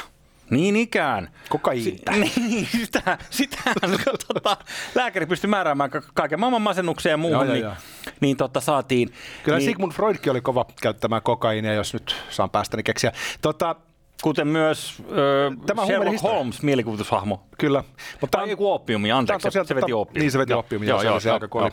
niin 0.51 0.75
ikään. 0.75 1.29
Kokaiinta. 1.50 2.13
Si- 2.13 2.39
niin, 2.39 2.67
sitä, 2.72 3.17
sitä 3.29 3.58
tota, 4.34 4.58
lääkäri 4.96 5.25
pystyi 5.25 5.50
määräämään 5.50 5.91
kaiken 6.13 6.39
maailman 6.39 6.62
masennuksia 6.62 7.12
ja 7.12 7.17
muuhun, 7.17 7.46
joo, 7.46 7.53
niin, 7.53 7.63
joo, 7.63 7.74
niin, 8.05 8.13
niin 8.22 8.38
tota, 8.38 8.60
saatiin. 8.60 9.13
Kyllä 9.43 9.58
niin, 9.58 9.65
Sigmund 9.65 9.91
Freudkin 9.91 10.31
oli 10.31 10.41
kova 10.41 10.65
käyttämään 10.81 11.22
kokaiinia, 11.22 11.74
jos 11.74 11.93
nyt 11.93 12.15
saan 12.29 12.50
päästäni 12.50 12.84
keksiä. 12.84 13.12
Tota, 13.41 13.75
Kuten 14.22 14.48
myös 14.48 14.96
äh, 15.00 15.58
Tämä 15.65 15.86
Sherlock 15.86 16.24
Holmes, 16.24 16.62
mielikuvitushahmo. 16.62 17.43
Kyllä. 17.58 17.84
Mutta 18.22 18.38
tai 18.38 18.50
joku 18.50 18.72
oppiumi, 18.72 19.12
anteeksi, 19.12 19.48
tosiaan, 19.48 19.67
se 19.67 19.75
veti 19.75 19.93
oppiumi. 19.93 20.20
Niin 20.20 20.31
se 20.31 20.39
veti 20.39 20.53
oppiumi, 20.53 20.88
joo, 20.88 21.01
joo, 21.01 21.20
se 21.20 21.29
joo, 21.29 21.34
aika 21.34 21.60
joo. 21.60 21.70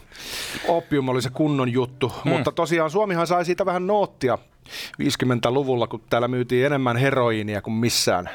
Oppium 0.69 1.09
oli 1.09 1.23
se 1.23 1.31
kunnon 1.31 1.73
juttu, 1.73 2.13
mm. 2.25 2.31
mutta 2.31 2.53
tosiaan 2.53 2.91
Suomihan 2.91 3.27
sai 3.27 3.45
siitä 3.45 3.67
vähän 3.67 3.87
noottia 3.87 4.39
50-luvulla, 5.03 5.87
kun 5.87 6.03
täällä 6.11 6.29
myytiin 6.29 6.67
enemmän 6.67 6.97
heroiinia 6.97 7.63
kuin 7.63 7.75
missään 7.75 8.31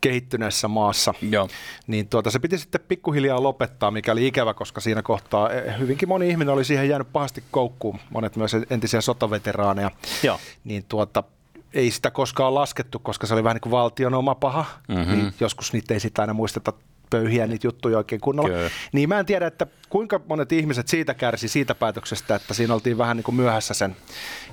kehittyneessä 0.00 0.68
maassa, 0.68 1.14
Joo. 1.30 1.48
niin 1.86 2.08
tuota, 2.08 2.30
se 2.30 2.38
piti 2.38 2.58
sitten 2.58 2.80
pikkuhiljaa 2.88 3.42
lopettaa, 3.42 3.90
mikä 3.90 4.12
oli 4.12 4.26
ikävä, 4.26 4.54
koska 4.54 4.80
siinä 4.80 5.02
kohtaa 5.02 5.50
eh, 5.50 5.78
hyvinkin 5.78 6.08
moni 6.08 6.28
ihminen 6.28 6.54
oli 6.54 6.64
siihen 6.64 6.88
jäänyt 6.88 7.12
pahasti 7.12 7.44
koukkuun, 7.50 7.98
monet 8.10 8.36
myös 8.36 8.56
entisiä 8.70 9.00
sotaveteraaneja, 9.00 9.90
Joo. 10.22 10.40
niin 10.64 10.84
tuota, 10.88 11.24
ei 11.74 11.90
sitä 11.90 12.10
koskaan 12.10 12.54
laskettu, 12.54 12.98
koska 12.98 13.26
se 13.26 13.34
oli 13.34 13.44
vähän 13.44 13.54
niin 13.54 13.60
kuin 13.62 13.70
valtion 13.70 14.14
oma 14.14 14.34
paha, 14.34 14.64
mm-hmm. 14.88 15.12
niin 15.12 15.34
joskus 15.40 15.72
niitä 15.72 15.94
ei 15.94 16.00
sitä 16.00 16.22
aina 16.22 16.32
muisteta 16.34 16.72
pöyhiä 17.10 17.46
niitä 17.46 17.66
juttuja 17.66 17.98
oikein 17.98 18.20
kunnolla. 18.20 18.48
Kyllä. 18.48 18.70
Niin 18.92 19.08
mä 19.08 19.18
en 19.18 19.26
tiedä, 19.26 19.46
että 19.46 19.66
kuinka 19.88 20.20
monet 20.28 20.52
ihmiset 20.52 20.88
siitä 20.88 21.14
kärsi 21.14 21.48
siitä 21.48 21.74
päätöksestä, 21.74 22.34
että 22.34 22.54
siinä 22.54 22.74
oltiin 22.74 22.98
vähän 22.98 23.16
niin 23.16 23.24
kuin 23.24 23.34
myöhässä 23.34 23.74
sen 23.74 23.96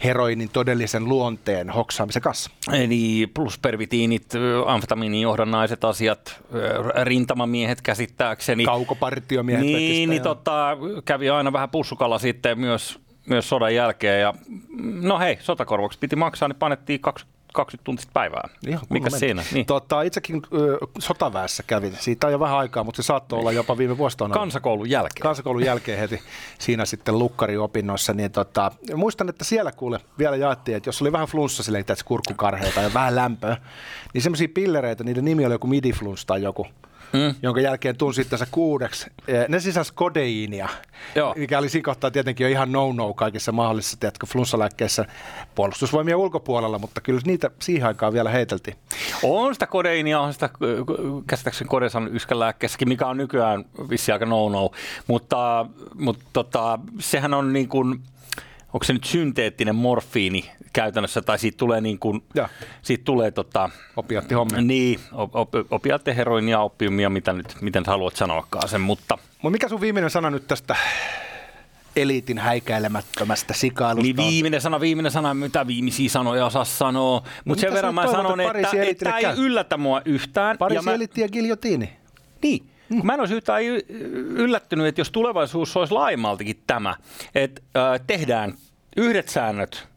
heroinin 0.03 0.49
todellisen 0.49 1.05
luonteen 1.05 1.69
hoksaamisen 1.69 2.21
kanssa. 2.21 2.51
Eli 2.73 3.27
pluspervitiinit, 3.33 4.25
amfetamiinijohdonnaiset 4.65 5.83
asiat, 5.83 6.41
rintamamiehet 7.03 7.81
käsittääkseni. 7.81 8.65
Kaukopartiomiehet. 8.65 9.65
Niin, 9.65 10.09
niin 10.09 10.21
tota, 10.21 10.77
kävi 11.05 11.29
aina 11.29 11.53
vähän 11.53 11.69
pussukalla 11.69 12.19
sitten 12.19 12.59
myös 12.59 13.05
myös 13.25 13.49
sodan 13.49 13.75
jälkeen. 13.75 14.21
Ja, 14.21 14.33
no 15.01 15.19
hei, 15.19 15.37
sotakorvaukset 15.41 15.99
piti 15.99 16.15
maksaa, 16.15 16.47
niin 16.47 16.55
panettiin 16.55 16.99
20 16.99 17.34
tuntista 17.83 18.11
päivää. 18.13 18.49
Ihan 18.67 18.81
Mikä 18.89 19.09
siinä? 19.09 19.43
Niin. 19.53 19.65
Tota, 19.65 20.01
itsekin 20.01 20.41
ö, 20.53 20.77
sotaväessä 20.99 21.63
kävin. 21.67 21.97
Siitä 21.99 22.27
on 22.27 22.33
jo 22.33 22.39
vähän 22.39 22.57
aikaa, 22.57 22.83
mutta 22.83 23.03
se 23.03 23.05
saattoi 23.05 23.39
olla 23.39 23.51
jopa 23.51 23.77
viime 23.77 23.97
vuosina. 23.97 24.29
Kansakoulun 24.29 24.89
jälkeen. 24.89 25.21
kansakoulun 25.21 25.63
jälkeen 25.63 25.99
heti 25.99 26.21
siinä 26.59 26.85
sitten 26.85 27.19
lukkariopinnoissa, 27.19 28.13
niin 28.13 28.31
tota, 28.31 28.71
muistan, 28.95 29.29
että 29.29 29.43
siellä 29.43 29.71
kuule 29.71 29.99
vielä 30.19 30.35
jaettiin, 30.35 30.77
että 30.77 30.87
jos 30.87 31.01
oli 31.01 31.11
vähän 31.11 31.27
flunssa 31.27 31.63
silleen, 31.63 31.79
että 31.81 31.95
kurkkukarheita 32.05 32.81
ja 32.81 32.93
vähän 32.93 33.15
lämpöä, 33.15 33.57
niin 34.13 34.21
semmoisia 34.21 34.47
pillereitä, 34.53 35.03
niiden 35.03 35.25
nimi 35.25 35.45
oli 35.45 35.53
joku 35.53 35.67
midiflunss 35.67 36.25
tai 36.25 36.43
joku, 36.43 36.67
mm. 37.15 37.35
jonka 37.41 37.61
jälkeen 37.61 37.97
tunsi 37.97 38.21
itsensä 38.21 38.47
kuudeksi. 38.51 39.07
Eh, 39.27 39.45
Ne 39.49 39.59
sisälsi 39.59 39.93
kodeiinia, 39.93 40.69
Joo. 41.15 41.33
mikä 41.37 41.59
oli 41.59 41.69
siinä 41.69 41.85
kohtaa 41.85 42.11
tietenkin 42.11 42.45
jo 42.45 42.49
ihan 42.49 42.71
no-no 42.71 43.13
kaikissa 43.13 43.51
mahdollisissa, 43.51 43.97
tiedätkö, 43.99 44.25
flunssalääkkeissä 44.25 45.05
puolustusvoimien 45.55 46.17
ulkopuolella, 46.17 46.79
mutta 46.79 47.01
kyllä 47.01 47.21
niitä 47.25 47.51
siihen 47.61 47.87
aikaan 47.87 48.13
vielä 48.13 48.29
heiteltiin. 48.29 48.77
On 49.23 49.53
sitä 49.53 49.67
kodeinia, 49.67 50.19
on 50.19 50.33
sitä 50.33 50.49
ö, 50.63 50.83
käsittääkseni 51.27 51.67
kodesan 51.67 52.15
yskälääkkeessäkin, 52.15 52.89
mikä 52.89 53.07
on 53.07 53.17
nykyään 53.17 53.65
vissi 53.89 54.11
aika 54.11 54.25
no-no, 54.25 54.71
mutta, 55.07 55.65
mutta 55.95 56.25
tota, 56.33 56.79
sehän 56.99 57.33
on 57.33 57.53
niin 57.53 57.67
kuin, 57.69 57.99
onko 58.75 58.83
se 58.83 58.93
nyt 58.93 59.03
synteettinen 59.03 59.75
morfiini 59.75 60.51
käytännössä, 60.73 61.21
tai 61.21 61.39
siitä 61.39 61.57
tulee 61.57 61.81
niin 61.81 61.99
kuin, 61.99 62.23
siitä 62.81 63.03
tulee 63.03 63.31
tota, 63.31 63.69
niin, 64.61 64.99
op, 65.11 65.35
op, 65.35 65.83
heroinia, 66.15 66.59
oppiumia, 66.59 67.09
mitä 67.09 67.33
nyt, 67.33 67.55
miten 67.61 67.83
haluat 67.87 68.15
sanoakaan 68.15 68.69
sen, 68.69 68.81
mutta 68.81 69.17
Mutta 69.41 69.49
mikä 69.49 69.69
sun 69.69 69.81
viimeinen 69.81 70.09
sana 70.09 70.29
nyt 70.29 70.47
tästä 70.47 70.75
eliitin 71.95 72.37
häikäilemättömästä 72.37 73.53
sikailusta 73.53 74.03
Niin 74.03 74.17
viimeinen 74.17 74.61
sana, 74.61 74.79
viimeinen 74.79 75.11
sana, 75.11 75.33
mitä 75.33 75.67
viimeisiä 75.67 76.09
sanoja 76.09 76.45
osaa 76.45 76.65
sanoa. 76.65 77.23
Mutta 77.45 77.61
sen 77.61 77.69
mitä 77.69 77.75
verran 77.75 77.95
mä 77.95 78.07
sanon, 78.11 78.39
että 78.39 79.03
tämä 79.03 79.17
ei 79.17 79.25
yllätä 79.37 79.77
mua 79.77 80.01
yhtään. 80.05 80.57
Pariisi 80.57 80.85
ja 80.85 80.91
mä, 80.91 80.95
eliitti 80.95 81.21
ja 81.21 81.29
giljotiini. 81.29 81.89
niin, 82.89 82.99
kun 82.99 83.05
mä 83.05 83.13
en 83.13 83.19
olisi 83.19 83.35
yhtään 83.35 83.63
yllättynyt, 84.29 84.87
että 84.87 85.01
jos 85.01 85.11
tulevaisuus 85.11 85.77
olisi 85.77 85.93
laajemmaltikin 85.93 86.63
tämä, 86.67 86.95
että 87.35 87.61
äh, 87.77 88.01
tehdään 88.07 88.53
yhdet 88.95 89.29
säännöt 89.29 89.87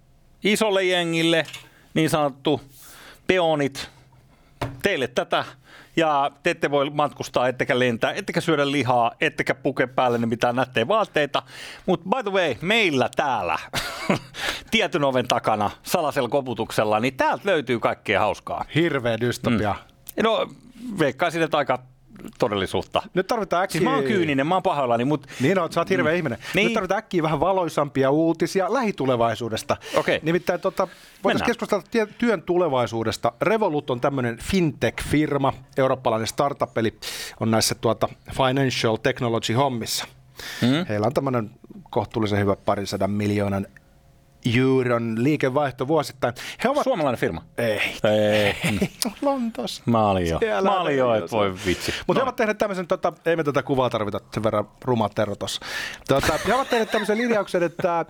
isolle 0.45 0.85
jengille, 0.85 1.47
niin 1.95 2.11
sanottu 2.11 2.61
peonit, 3.27 3.91
teille 4.83 5.07
tätä, 5.07 5.45
ja 5.97 6.31
te 6.43 6.51
ette 6.51 6.71
voi 6.71 6.91
matkustaa, 6.91 7.49
ettekä 7.49 7.79
lentää, 7.79 8.13
ettekä 8.13 8.41
syödä 8.41 8.71
lihaa, 8.71 9.13
ettekä 9.21 9.55
puke 9.55 9.87
päälle 9.87 10.19
mitään 10.19 10.57
nättejä 10.57 10.89
vaatteita. 10.89 11.43
Mutta 11.87 12.09
by 12.17 12.23
the 12.23 12.33
way, 12.33 12.55
meillä 12.61 13.11
täällä, 13.17 13.59
tietyn 14.71 15.05
oven 15.05 15.29
takana, 15.29 15.71
salasella 15.83 16.29
koputuksella, 16.29 17.01
niin 17.01 17.17
täältä 17.17 17.43
löytyy 17.45 17.81
kaikkea 17.81 18.21
hauskaa. 18.21 18.65
Hirveä 18.75 19.21
dystopia. 19.21 19.75
Mm. 20.17 20.23
No, 20.23 20.49
veikkaisin, 20.99 21.43
että 21.43 21.59
aika 21.59 21.79
todellisuutta. 22.39 23.03
Nyt 23.15 23.27
tarvitaan 23.27 23.63
äkkiä... 23.63 23.79
Siis 23.79 23.85
mä 23.85 23.95
oon 23.95 24.05
kyyninen, 24.05 24.47
mä 24.47 24.55
oon 24.55 24.63
pahoillani, 24.63 25.05
mutta 25.05 25.29
Niin 25.41 25.59
oot, 25.59 25.73
sä 25.73 25.81
oot 25.81 25.91
hirveä 25.91 26.13
mm. 26.13 26.17
ihminen. 26.17 26.39
Niin. 26.55 26.65
Nyt 26.65 26.75
tarvitaan 26.75 26.99
äkkiä 26.99 27.23
vähän 27.23 27.41
valoisampia 27.41 28.11
uutisia 28.11 28.73
lähitulevaisuudesta. 28.73 29.77
Okei. 29.97 30.21
Nimittäin 30.23 30.61
tota, 30.61 30.89
voitaisiin 31.25 31.47
keskustella 31.47 31.85
työn 32.19 32.43
tulevaisuudesta. 32.43 33.33
Revolut 33.43 33.91
on 33.91 34.01
tämmöinen 34.01 34.39
fintech-firma, 34.39 35.53
eurooppalainen 35.77 36.27
startup, 36.27 36.79
eli 36.79 36.99
on 37.41 37.51
näissä 37.51 37.75
tuota 37.75 38.09
financial 38.37 38.97
technology 38.97 39.53
hommissa. 39.53 40.07
Mm. 40.63 40.87
Heillä 40.89 41.07
on 41.07 41.15
tämmöinen 41.15 41.51
kohtuullisen 41.91 42.39
hyvä 42.39 42.57
parisadan 42.57 43.11
miljoonan 43.11 43.67
euron 44.57 45.25
liikevaihto 45.25 45.89
vuosittain. 45.89 46.35
He 46.65 46.69
ovat... 46.69 46.85
suomalainen 46.85 47.21
firma. 47.21 47.45
Ei. 47.59 47.81
Ei. 48.05 48.57
Mm. 48.71 48.79
Lontossa. 49.23 49.83
Mä 49.87 50.11
olin 50.11 50.29
jo. 50.29 50.39
Siellä 50.39 50.71
Mä 50.71 50.81
olin 50.81 50.97
jo, 50.97 51.15
että 51.15 51.31
voi 51.31 51.55
vitsi. 51.67 51.93
Mutta 52.07 52.21
he 52.21 52.23
ovat 52.23 52.37
tehneet 52.37 52.59
tämmöisen, 52.59 52.87
tota, 52.87 53.13
ei 53.27 53.37
me 53.37 53.45
tätä 53.45 53.63
kuvaa 53.63 53.91
tarvita, 53.91 54.21
sen 54.35 54.43
verran 54.43 54.69
ruma 54.85 55.09
Tero 55.09 55.37
tossa. 55.37 55.61
Tota, 56.09 56.39
he 56.47 56.55
ovat 56.55 56.69
tehneet 56.69 56.91
tämmöisen 56.91 57.19
linjauksen, 57.19 57.63
että 57.63 58.07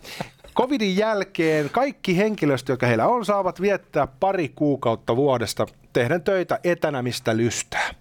covidin 0.55 0.97
jälkeen 0.97 1.71
kaikki 1.71 2.17
henkilöstö, 2.17 2.73
joka 2.73 2.87
heillä 2.87 3.07
on, 3.07 3.25
saavat 3.25 3.61
viettää 3.61 4.07
pari 4.07 4.49
kuukautta 4.49 5.17
vuodesta 5.17 5.67
tehden 5.93 6.23
töitä 6.23 6.61
etänä, 6.65 7.03
mistä 7.03 7.37
lystää. 7.37 7.95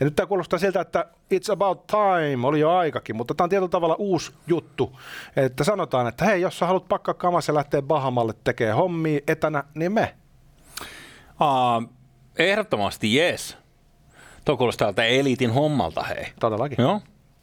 Ja 0.00 0.04
nyt 0.06 0.16
tämä 0.16 0.26
kuulostaa 0.26 0.58
siltä, 0.58 0.80
että 0.80 1.04
it's 1.34 1.52
about 1.52 1.86
time, 1.86 2.46
oli 2.46 2.60
jo 2.60 2.70
aikakin, 2.76 3.16
mutta 3.16 3.34
tämä 3.34 3.44
on 3.44 3.50
tietyllä 3.50 3.68
tavalla 3.68 3.96
uusi 3.98 4.32
juttu, 4.46 4.98
että 5.36 5.64
sanotaan, 5.64 6.06
että 6.06 6.24
hei, 6.24 6.40
jos 6.40 6.58
sä 6.58 6.66
haluat 6.66 6.88
pakkaa 6.88 7.14
kamas 7.14 7.48
ja 7.48 7.54
lähteä 7.54 7.82
Bahamalle 7.82 8.32
tekemään 8.44 8.76
hommia 8.76 9.20
etänä, 9.28 9.64
niin 9.74 9.92
me. 9.92 10.14
Uh, 11.40 11.92
ehdottomasti 12.38 13.14
jees. 13.14 13.56
Tuo 14.44 14.56
kuulostaa 14.56 14.86
tältä 14.86 15.04
eliitin 15.04 15.50
hommalta, 15.50 16.02
hei. 16.02 16.26
Todellakin. 16.40 16.76
Joo. 16.78 17.00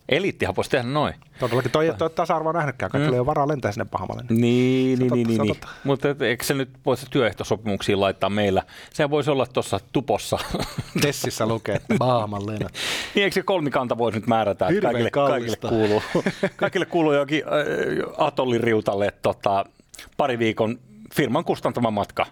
Eliittihan 0.09 0.55
voisi 0.55 0.69
tehdä 0.69 0.89
noin. 0.89 1.13
Todellakin. 1.39 1.71
Toi 1.71 1.85
ei 1.85 1.91
ole 2.01 2.09
tasa-arvoa 2.09 2.53
nähnytkään. 2.53 2.91
Kaikilla 2.91 3.15
ei 3.15 3.19
ole 3.19 3.25
varaa 3.25 3.47
lentää 3.47 3.71
sinne 3.71 3.85
Bahamalle. 3.85 4.23
Niin, 4.29 4.97
Se 4.97 5.03
niin, 5.03 5.13
on 5.13 5.17
niin, 5.17 5.27
totta, 5.37 5.43
niin, 5.43 5.53
se 5.55 5.67
niin. 5.67 5.79
Mutta 5.83 6.09
et- 6.09 6.21
eikö 6.21 6.43
se 6.43 6.53
nyt 6.53 6.69
voisi 6.85 7.05
työehtosopimuksiin 7.09 7.99
laittaa 8.01 8.29
meillä? 8.29 8.63
Sehän 8.93 9.09
voisi 9.09 9.31
olla 9.31 9.45
tuossa 9.45 9.79
tupossa. 9.91 10.37
Tessissä 11.01 11.45
lukee 11.45 11.81
Bahaman 11.97 12.47
lennot. 12.47 12.71
niin 13.15 13.23
eikö 13.23 13.33
se 13.33 13.41
kolmikanta 13.43 13.97
voisi 13.97 14.17
nyt 14.19 14.27
määrätä, 14.27 14.67
että 14.67 14.81
kaikille, 14.81 15.11
kaikille, 15.11 15.39
kallista. 15.39 15.67
kuuluu, 15.69 16.03
kaikille 16.55 16.85
kuuluu 16.85 17.13
jokin 17.13 17.43
äh, 17.45 18.13
atolliriutalle 18.17 19.13
tota, 19.21 19.65
pari 20.17 20.39
viikon 20.39 20.79
firman 21.15 21.45
kustantama 21.45 21.91
matka. 21.91 22.25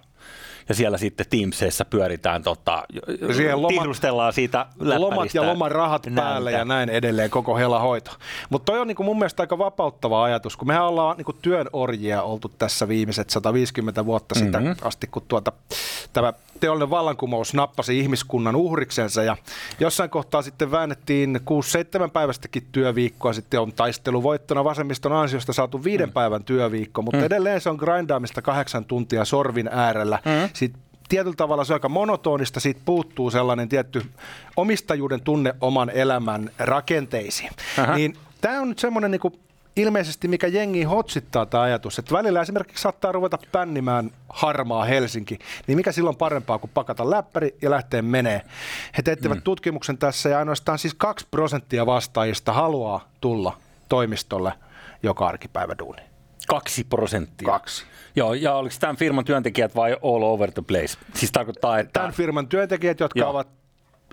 Ja 0.70 0.76
siellä 0.76 0.98
sitten 0.98 1.26
Teamsissa 1.30 1.86
pyöritään, 1.86 2.44
tota, 2.44 2.84
Ja 3.22 3.34
siihen 3.34 3.62
loma- 3.62 3.68
tihrustellaan 3.68 4.34
siitä 4.34 4.66
Lomat 4.80 5.34
ja 5.34 5.48
lomarahat 5.48 6.08
päälle 6.16 6.52
näitä. 6.52 6.60
ja 6.62 6.66
näin 6.66 6.90
edelleen, 6.90 7.30
koko 7.30 7.58
hela 7.58 7.80
hoito. 7.80 8.12
Mutta 8.50 8.72
toi 8.72 8.80
on 8.80 8.88
niinku 8.88 9.04
mun 9.04 9.20
mielestä 9.20 9.44
aika 9.44 9.58
vapauttava 9.58 10.24
ajatus, 10.24 10.58
kun 10.58 10.68
mehän 10.68 10.84
ollaan 10.86 11.18
niinku 11.18 11.34
työn 11.34 11.68
orjia 11.74 12.22
oltu 12.24 12.50
tässä 12.50 12.88
viimeiset 12.88 13.30
150 13.30 14.06
vuotta 14.06 14.36
sitä 14.36 14.58
Mhm. 14.60 14.68
mm-hmm. 14.68 14.88
asti, 14.88 15.08
kun 15.08 15.24
tuota, 15.28 15.52
tämä 16.14 16.34
teollinen 16.64 16.90
vallankumous 16.90 17.54
nappasi 17.54 18.00
ihmiskunnan 18.00 18.56
uhriksensa 18.56 19.24
ja 19.24 19.38
jossain 19.80 20.10
kohtaa 20.10 20.42
sitten 20.42 20.72
väännettiin 20.72 21.40
6-7 22.08 22.10
päivästäkin 22.10 22.68
työviikkoa, 22.72 23.34
sitten 23.34 23.62
on 23.62 23.74
taisteluvoittona 23.74 24.64
vasemmiston 24.64 25.14
ansiosta 25.14 25.54
saatu 25.54 25.84
viiden 25.84 26.10
mm. 26.10 26.14
päivän 26.14 26.44
työviikko, 26.44 27.02
mutta 27.02 27.18
mm. 27.18 27.24
edelleen 27.24 27.62
se 27.62 27.70
on 27.70 27.76
grindaamista 27.76 28.42
kahdeksan 28.42 28.86
tuntia 28.86 29.26
sorvin 29.26 29.70
äärellä. 29.72 30.20
Mm. 30.26 30.50
Sitten 30.54 30.82
tietyllä 31.10 31.36
tavalla 31.36 31.64
se 31.64 31.74
on 31.74 31.76
aika 31.76 31.90
monotonista, 31.90 32.60
siitä 32.60 32.82
puuttuu 32.86 33.32
sellainen 33.32 33.70
tietty 33.70 34.06
omistajuuden 34.56 35.22
tunne 35.22 35.56
oman 35.62 35.90
elämän 35.90 36.50
rakenteisiin. 36.60 37.52
Aha. 37.78 37.96
Niin 37.96 38.18
tämä 38.42 38.62
on 38.62 38.70
nyt 38.70 38.80
semmoinen 38.80 39.12
niinku, 39.12 39.34
ilmeisesti, 39.76 40.28
mikä 40.28 40.48
jengi 40.48 40.84
hotsittaa 40.84 41.46
tämä 41.46 41.64
ajatus, 41.64 42.00
että 42.00 42.16
välillä 42.16 42.42
esimerkiksi 42.42 42.82
saattaa 42.82 43.12
ruveta 43.12 43.38
pännimään 43.52 44.12
harmaa 44.30 44.86
Helsinki, 44.86 45.40
niin 45.68 45.78
mikä 45.78 45.92
silloin 45.92 46.16
parempaa 46.16 46.60
kuin 46.60 46.72
pakata 46.74 47.10
läppäri 47.10 47.56
ja 47.62 47.70
lähteä 47.70 48.02
menee. 48.02 48.42
He 48.98 49.04
teettivät 49.04 49.38
mm. 49.38 49.44
tutkimuksen 49.44 49.98
tässä 49.98 50.30
ja 50.30 50.40
ainoastaan 50.40 50.80
siis 50.80 50.94
2 50.94 51.28
prosenttia 51.32 51.86
vastaajista 51.86 52.54
haluaa 52.54 53.08
tulla 53.22 53.58
toimistolle 53.90 54.54
joka 55.04 55.28
arkipäivä 55.28 55.76
duuniin. 55.80 56.08
Kaksi 56.48 56.84
prosenttia. 56.84 57.46
Kaksi. 57.46 57.86
Joo, 58.16 58.34
ja 58.34 58.54
oliko 58.56 58.76
tämän 58.80 58.96
firman 58.96 59.26
työntekijät 59.26 59.76
vai 59.76 59.94
all 59.94 60.24
over 60.24 60.52
the 60.52 60.62
place? 60.68 60.98
Siis 61.14 61.32
tarkoittaa, 61.32 61.80
että... 61.80 62.00
Tämän 62.00 62.12
firman 62.12 62.48
työntekijät, 62.48 63.00
jotka. 63.00 63.20
Joo. 63.20 63.30
ovat 63.30 63.48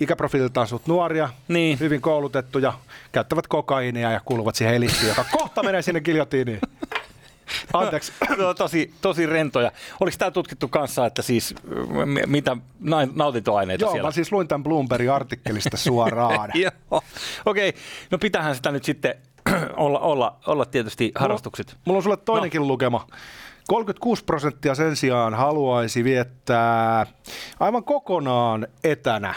ikäprofiililtaan 0.00 0.66
suht 0.66 0.86
nuoria, 0.86 1.28
Niin. 1.48 1.80
hyvin 1.80 2.00
koulutettuja, 2.00 2.72
käyttävät 3.12 3.46
kokaiinia 3.46 4.10
ja 4.10 4.20
kuuluvat 4.24 4.54
siihen 4.54 4.74
eliittiin, 4.74 5.08
joka 5.08 5.24
kohta 5.32 5.62
menee 5.62 5.82
sinne 5.82 6.00
giljotiiniin. 6.00 6.60
Anteeksi. 7.72 8.12
No, 8.38 8.54
tosi, 8.54 8.94
tosi 9.00 9.26
rentoja. 9.26 9.72
Oliko 10.00 10.16
tämä 10.18 10.30
tutkittu 10.30 10.68
kanssa, 10.68 11.06
että 11.06 11.22
siis 11.22 11.54
m- 12.04 12.30
mitä 12.30 12.56
na- 12.80 13.08
nautintoaineita 13.14 13.84
Joo, 13.84 13.92
siellä? 13.92 14.08
mä 14.08 14.12
siis 14.12 14.32
luin 14.32 14.48
tämän 14.48 14.62
Bloombergin 14.62 15.12
artikkelista 15.12 15.76
suoraan. 15.76 16.50
Joo, 16.62 17.02
okei. 17.46 17.68
Okay. 17.68 17.80
No 18.10 18.18
pitähän 18.18 18.54
sitä 18.54 18.70
nyt 18.70 18.84
sitten 18.84 19.14
olla, 19.76 19.98
olla, 19.98 20.36
olla 20.46 20.64
tietysti 20.64 21.12
harrastukset. 21.14 21.76
Mulla 21.84 21.98
on 21.98 22.02
sulle 22.02 22.16
toinenkin 22.16 22.60
no. 22.60 22.66
lukema. 22.66 23.06
36 23.68 24.24
prosenttia 24.24 24.74
sen 24.74 24.96
sijaan 24.96 25.34
haluaisi 25.34 26.04
viettää 26.04 27.06
aivan 27.60 27.84
kokonaan 27.84 28.66
etänä 28.84 29.34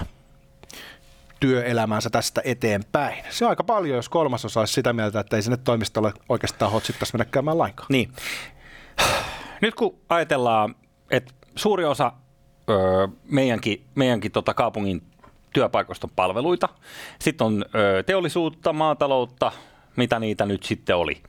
työelämänsä 1.43 2.09
tästä 2.09 2.41
eteenpäin. 2.45 3.23
Se 3.29 3.45
on 3.45 3.49
aika 3.49 3.63
paljon, 3.63 3.95
jos 3.95 4.09
kolmasosa 4.09 4.59
olisi 4.59 4.73
sitä 4.73 4.93
mieltä, 4.93 5.19
että 5.19 5.35
ei 5.35 5.41
sinne 5.41 5.57
toimistolle 5.57 6.13
oikeastaan 6.29 6.71
hotsittaisi 6.71 7.13
mennä 7.13 7.25
käymään 7.25 7.57
lainkaan. 7.57 7.87
Niin. 7.89 8.11
Nyt 9.61 9.75
kun 9.75 9.99
ajatellaan, 10.09 10.75
että 11.11 11.33
suuri 11.55 11.85
osa 11.85 12.11
öö, 12.69 13.07
meidänkin, 13.23 13.85
meidänkin 13.95 14.31
tota 14.31 14.53
kaupungin 14.53 15.01
työpaikoista 15.53 16.07
on 16.07 16.11
palveluita, 16.15 16.69
sitten 17.19 17.47
on 17.47 17.65
öö, 17.75 18.03
teollisuutta, 18.03 18.73
maataloutta, 18.73 19.51
mitä 19.95 20.19
niitä 20.19 20.45
nyt 20.45 20.63
sitten 20.63 20.95
oli, 20.95 21.23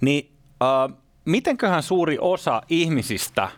niin 0.00 0.32
öö, 0.62 0.96
mitenköhän 1.24 1.82
suuri 1.82 2.18
osa 2.20 2.62
ihmisistä 2.68 3.48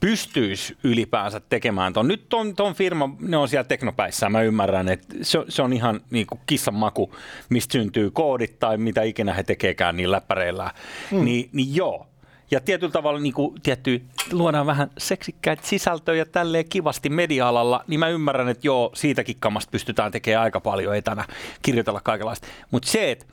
pystyisi 0.00 0.76
ylipäänsä 0.84 1.40
tekemään 1.40 1.92
ton. 1.92 2.08
Nyt 2.08 2.28
ton, 2.28 2.56
ton 2.56 2.74
firma, 2.74 3.16
ne 3.20 3.36
on 3.36 3.48
siellä 3.48 3.64
teknopäissä, 3.64 4.28
mä 4.28 4.42
ymmärrän, 4.42 4.88
että 4.88 5.16
se, 5.22 5.38
se 5.48 5.62
on 5.62 5.72
ihan 5.72 6.00
niin 6.10 6.26
kuin 6.26 6.40
kissan 6.46 6.74
maku, 6.74 7.14
mistä 7.48 7.72
syntyy 7.72 8.10
koodit 8.10 8.58
tai 8.58 8.76
mitä 8.76 9.02
ikinä 9.02 9.34
he 9.34 9.42
tekeekään 9.42 9.96
niin 9.96 10.10
läppäreillä. 10.10 10.70
Mm. 11.10 11.24
Niin, 11.24 11.50
niin 11.52 11.76
joo, 11.76 12.06
ja 12.50 12.60
tietyllä 12.60 12.92
tavalla 12.92 13.20
niin 13.20 13.32
kuin, 13.32 13.54
tietty, 13.62 14.02
luodaan 14.32 14.66
vähän 14.66 14.90
seksikkäitä 14.98 15.62
sisältöjä 15.66 16.24
tälleen 16.24 16.68
kivasti 16.68 17.08
media-alalla, 17.08 17.84
niin 17.86 18.00
mä 18.00 18.08
ymmärrän, 18.08 18.48
että 18.48 18.66
joo, 18.66 18.90
siitäkin 18.94 19.36
kammasta 19.40 19.70
pystytään 19.70 20.12
tekemään 20.12 20.42
aika 20.42 20.60
paljon 20.60 20.96
etänä, 20.96 21.24
kirjoitella 21.62 22.00
kaikenlaista. 22.00 22.46
Mutta 22.70 22.90
se, 22.90 23.10
että 23.10 23.26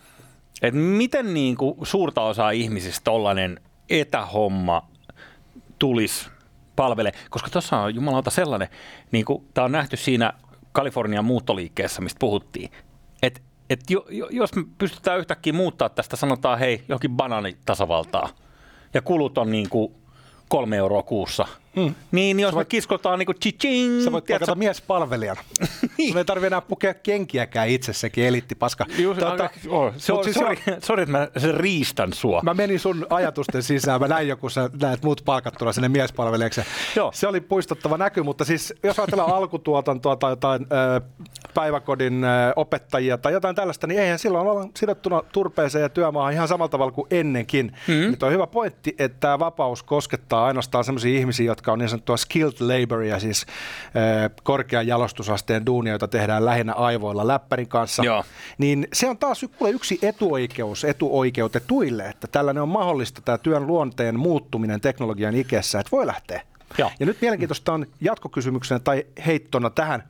et 0.61 0.73
miten 0.73 1.33
niin 1.33 1.55
kuin, 1.55 1.75
suurta 1.83 2.21
osaa 2.21 2.51
ihmisistä 2.51 3.03
tollainen 3.03 3.59
etähomma 3.89 4.87
tulisi 5.79 6.29
palvele, 6.77 7.11
koska 7.29 7.49
tuossa 7.49 7.77
on 7.77 7.95
jumalauta 7.95 8.29
sellainen, 8.29 8.67
niin 9.11 9.25
kuin 9.25 9.47
tämä 9.53 9.65
on 9.65 9.71
nähty 9.71 9.97
siinä 9.97 10.33
Kalifornian 10.71 11.25
muuttoliikkeessä, 11.25 12.01
mistä 12.01 12.19
puhuttiin, 12.19 12.71
että 13.23 13.41
et 13.69 13.79
jo, 13.89 14.05
jo, 14.09 14.27
jos 14.31 14.55
me 14.55 14.63
pystytään 14.77 15.19
yhtäkkiä 15.19 15.53
muuttaa 15.53 15.89
tästä, 15.89 16.15
sanotaan 16.15 16.59
hei, 16.59 16.83
jokin 16.89 17.11
banaanitasavaltaa, 17.11 18.29
ja 18.93 19.01
kulut 19.01 19.37
on 19.37 19.51
niin 19.51 19.69
kuin 19.69 19.95
kolme 20.49 20.77
euroa 20.77 21.03
kuussa. 21.03 21.47
Mm. 21.77 21.83
Niin, 21.83 21.95
niin 22.11 22.39
jos 22.39 22.55
voit, 22.55 22.67
me 22.67 22.69
kiskotaan 22.69 23.19
niin 23.19 23.25
kuin 23.25 23.39
chiching. 23.39 24.03
Sä 24.03 24.11
voit 24.11 24.25
palkata 24.25 24.55
miespalvelijana. 24.55 25.41
niin. 25.97 26.17
ei 26.17 26.25
tarvitse 26.25 26.47
enää 26.47 26.61
pukea 26.61 26.93
kenkiäkään 26.93 27.69
itse, 27.69 27.93
sekin 27.93 28.25
elitti 28.25 28.55
paska. 28.55 28.85
Just, 28.97 29.19
tota, 29.19 29.49
oh, 29.69 29.93
so, 29.97 30.23
siis 30.23 30.35
sorry, 30.35 30.55
sorry, 30.81 31.03
että 31.03 31.11
mä 31.11 31.27
sen 31.37 31.53
riistän 31.53 32.13
sua. 32.13 32.41
Mä 32.43 32.53
menin 32.53 32.79
sun 32.79 33.05
ajatusten 33.09 33.63
sisään, 33.63 34.01
mä 34.01 34.07
näin 34.07 34.27
joku, 34.27 34.49
sä 34.49 34.69
näet 34.81 35.03
muut 35.03 35.21
palkattuna 35.25 35.73
sinne 35.73 35.89
miespalvelijaksi. 35.89 36.61
Joo. 36.95 37.11
Se 37.13 37.27
oli 37.27 37.41
puistottava 37.41 37.97
näky, 37.97 38.23
mutta 38.23 38.45
siis 38.45 38.73
jos 38.83 38.99
ajatellaan 38.99 39.33
alkutuotantoa 39.33 40.15
tai 40.15 40.31
jotain 40.31 40.61
ö, 40.61 41.01
päiväkodin 41.53 42.23
ö, 42.23 42.27
opettajia 42.55 43.17
tai 43.17 43.33
jotain 43.33 43.55
tällaista, 43.55 43.87
niin 43.87 43.99
eihän 43.99 44.19
silloin 44.19 44.47
olla 44.47 44.69
sidottuna 44.75 45.21
turpeeseen 45.31 45.81
ja 45.81 45.89
työmaahan 45.89 46.33
ihan 46.33 46.47
samalla 46.47 46.69
tavalla 46.69 46.91
kuin 46.91 47.07
ennenkin. 47.11 47.65
Mm-hmm. 47.87 48.11
Nyt 48.11 48.23
on 48.23 48.31
hyvä 48.31 48.47
pointti, 48.47 48.95
että 48.99 49.17
tämä 49.19 49.39
vapaus 49.39 49.83
koskettaa 49.83 50.45
ainoastaan 50.45 50.83
sellaisia 50.83 51.19
ihmisiä, 51.19 51.45
jotka 51.45 51.66
on 51.71 51.79
niin 51.79 51.89
sanottua 51.89 52.17
skilled 52.17 52.55
laboria, 52.59 53.19
siis 53.19 53.45
korkean 54.43 54.87
jalostusasteen 54.87 55.65
duunia, 55.65 55.93
jota 55.93 56.07
tehdään 56.07 56.45
lähinnä 56.45 56.73
aivoilla 56.73 57.27
läppärin 57.27 57.67
kanssa. 57.67 58.03
Joo. 58.03 58.23
Niin 58.57 58.87
se 58.93 59.09
on 59.09 59.17
taas 59.17 59.45
yksi 59.67 59.99
etuoikeus 60.01 60.83
etuoikeutetuille, 60.83 62.05
että 62.05 62.27
tällainen 62.27 62.63
on 62.63 62.69
mahdollista 62.69 63.21
tämä 63.21 63.37
työn 63.37 63.67
luonteen 63.67 64.19
muuttuminen 64.19 64.81
teknologian 64.81 65.35
ikessä, 65.35 65.79
että 65.79 65.91
voi 65.91 66.07
lähteä 66.07 66.41
Joo. 66.77 66.91
Ja 66.99 67.05
nyt 67.05 67.17
mielenkiintoista 67.21 67.73
on 67.73 67.85
jatkokysymyksenä 68.01 68.79
tai 68.79 69.05
heittona 69.25 69.69
tähän, 69.69 70.03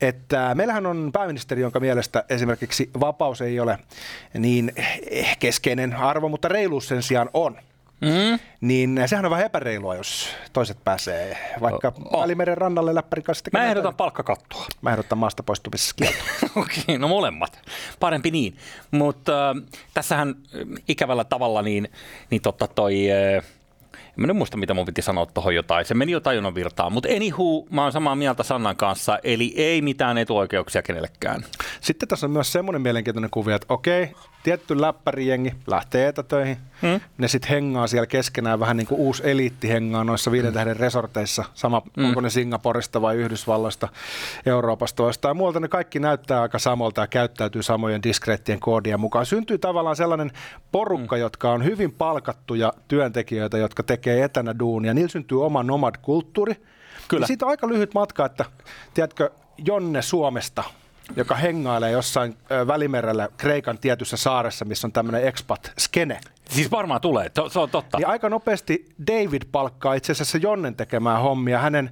että 0.00 0.54
meillähän 0.54 0.86
on 0.86 1.10
pääministeri, 1.12 1.60
jonka 1.60 1.80
mielestä 1.80 2.24
esimerkiksi 2.28 2.90
vapaus 3.00 3.40
ei 3.40 3.60
ole 3.60 3.78
niin 4.38 4.72
keskeinen 5.38 5.96
arvo, 5.96 6.28
mutta 6.28 6.48
reiluus 6.48 6.88
sen 6.88 7.02
sijaan 7.02 7.30
on. 7.34 7.58
Mm. 8.02 8.38
Niin 8.60 9.00
sehän 9.06 9.24
on 9.24 9.30
vähän 9.30 9.46
epäreilua, 9.46 9.96
jos 9.96 10.28
toiset 10.52 10.78
pääsee 10.84 11.38
vaikka 11.60 11.92
oh. 12.04 12.22
Välimeren 12.22 12.58
rannalle 12.58 12.94
läppärin 12.94 13.22
kanssa 13.22 13.50
Mä 13.52 13.64
ehdotan 13.64 13.94
palkkakattoa. 13.94 14.66
Mä 14.80 14.90
ehdotan 14.90 15.18
maasta 15.18 15.42
poistumiskieltoa. 15.42 16.22
Okei, 16.56 16.82
okay, 16.82 16.98
no 16.98 17.08
molemmat. 17.08 17.58
Parempi 18.00 18.30
niin. 18.30 18.56
Mutta 18.90 19.50
äh, 19.50 19.56
tässähän 19.94 20.28
äh, 20.28 20.82
ikävällä 20.88 21.24
tavalla 21.24 21.62
niin, 21.62 21.88
niin 22.30 22.42
totta 22.42 22.66
toi... 22.66 23.10
Äh, 23.10 23.44
en 24.18 24.26
mä 24.26 24.32
muista, 24.32 24.56
mitä 24.56 24.74
mun 24.74 24.86
piti 24.86 25.02
sanoa 25.02 25.26
tuohon 25.26 25.54
jotain. 25.54 25.84
Se 25.84 25.94
meni 25.94 26.12
jo 26.12 26.20
tajunnan 26.20 26.54
virtaan. 26.54 26.92
Mutta 26.92 27.08
anywho, 27.08 27.66
mä 27.70 27.82
oon 27.82 27.92
samaa 27.92 28.14
mieltä 28.14 28.42
Sannan 28.42 28.76
kanssa. 28.76 29.18
Eli 29.24 29.54
ei 29.56 29.82
mitään 29.82 30.18
etuoikeuksia 30.18 30.82
kenellekään. 30.82 31.44
Sitten 31.80 32.08
tässä 32.08 32.26
on 32.26 32.30
myös 32.30 32.52
semmoinen 32.52 32.82
mielenkiintoinen 32.82 33.30
kuvia, 33.30 33.56
että 33.56 33.74
okei, 33.74 34.12
tietty 34.42 34.80
läppärijengi 34.80 35.54
lähtee 35.66 36.08
etätöihin. 36.08 36.56
Mm. 36.82 37.00
Ne 37.18 37.28
sitten 37.28 37.50
hengaa 37.50 37.86
siellä 37.86 38.06
keskenään 38.06 38.60
vähän 38.60 38.76
niin 38.76 38.86
kuin 38.86 39.00
uusi 39.00 39.22
eliitti 39.26 39.68
hengaa 39.68 40.04
noissa 40.04 40.32
viiden 40.32 40.50
mm. 40.50 40.54
tähden 40.54 40.76
resorteissa. 40.76 41.44
Sama, 41.54 41.82
mm. 41.96 42.04
onko 42.04 42.20
ne 42.20 42.30
Singaporesta 42.30 43.02
vai 43.02 43.16
Yhdysvalloista, 43.16 43.88
Euroopasta 44.46 45.02
jostain 45.02 45.36
muualta. 45.36 45.60
Ne 45.60 45.68
kaikki 45.68 45.98
näyttää 45.98 46.42
aika 46.42 46.58
samalta 46.58 47.00
ja 47.00 47.06
käyttäytyy 47.06 47.62
samojen 47.62 48.02
diskreettien 48.02 48.60
koodien 48.60 49.00
mukaan. 49.00 49.26
Syntyy 49.26 49.58
tavallaan 49.58 49.96
sellainen 49.96 50.30
porukka, 50.72 51.16
mm. 51.16 51.20
jotka 51.20 51.52
on 51.52 51.64
hyvin 51.64 51.92
palkattuja 51.92 52.72
työntekijöitä, 52.88 53.58
jotka 53.58 53.81
tekee 53.82 54.24
etänä 54.24 54.58
duunia. 54.58 54.94
Niillä 54.94 55.10
syntyy 55.10 55.44
oma 55.44 55.62
nomad-kulttuuri. 55.62 56.54
Kyllä. 57.08 57.22
Ja 57.22 57.26
siitä 57.26 57.46
on 57.46 57.50
aika 57.50 57.68
lyhyt 57.68 57.94
matka, 57.94 58.26
että 58.26 58.44
tiedätkö, 58.94 59.30
Jonne 59.58 60.02
Suomesta– 60.02 60.64
joka 61.16 61.34
hengailee 61.34 61.90
jossain 61.90 62.36
Välimerellä 62.66 63.28
Kreikan 63.36 63.78
tietyssä 63.78 64.16
saaressa, 64.16 64.64
missä 64.64 64.86
on 64.86 64.92
tämmöinen 64.92 65.22
expat-skene. 65.22 66.20
Siis 66.50 66.70
varmaan 66.70 67.00
tulee, 67.00 67.28
to, 67.28 67.48
se 67.48 67.58
on 67.58 67.70
totta. 67.70 67.98
Niin 67.98 68.08
aika 68.08 68.28
nopeasti 68.28 68.86
David 69.06 69.42
palkkaa 69.52 69.94
itse 69.94 70.12
asiassa 70.12 70.38
Jonnen 70.38 70.76
tekemään 70.76 71.22
hommia 71.22 71.58
hänen 71.58 71.90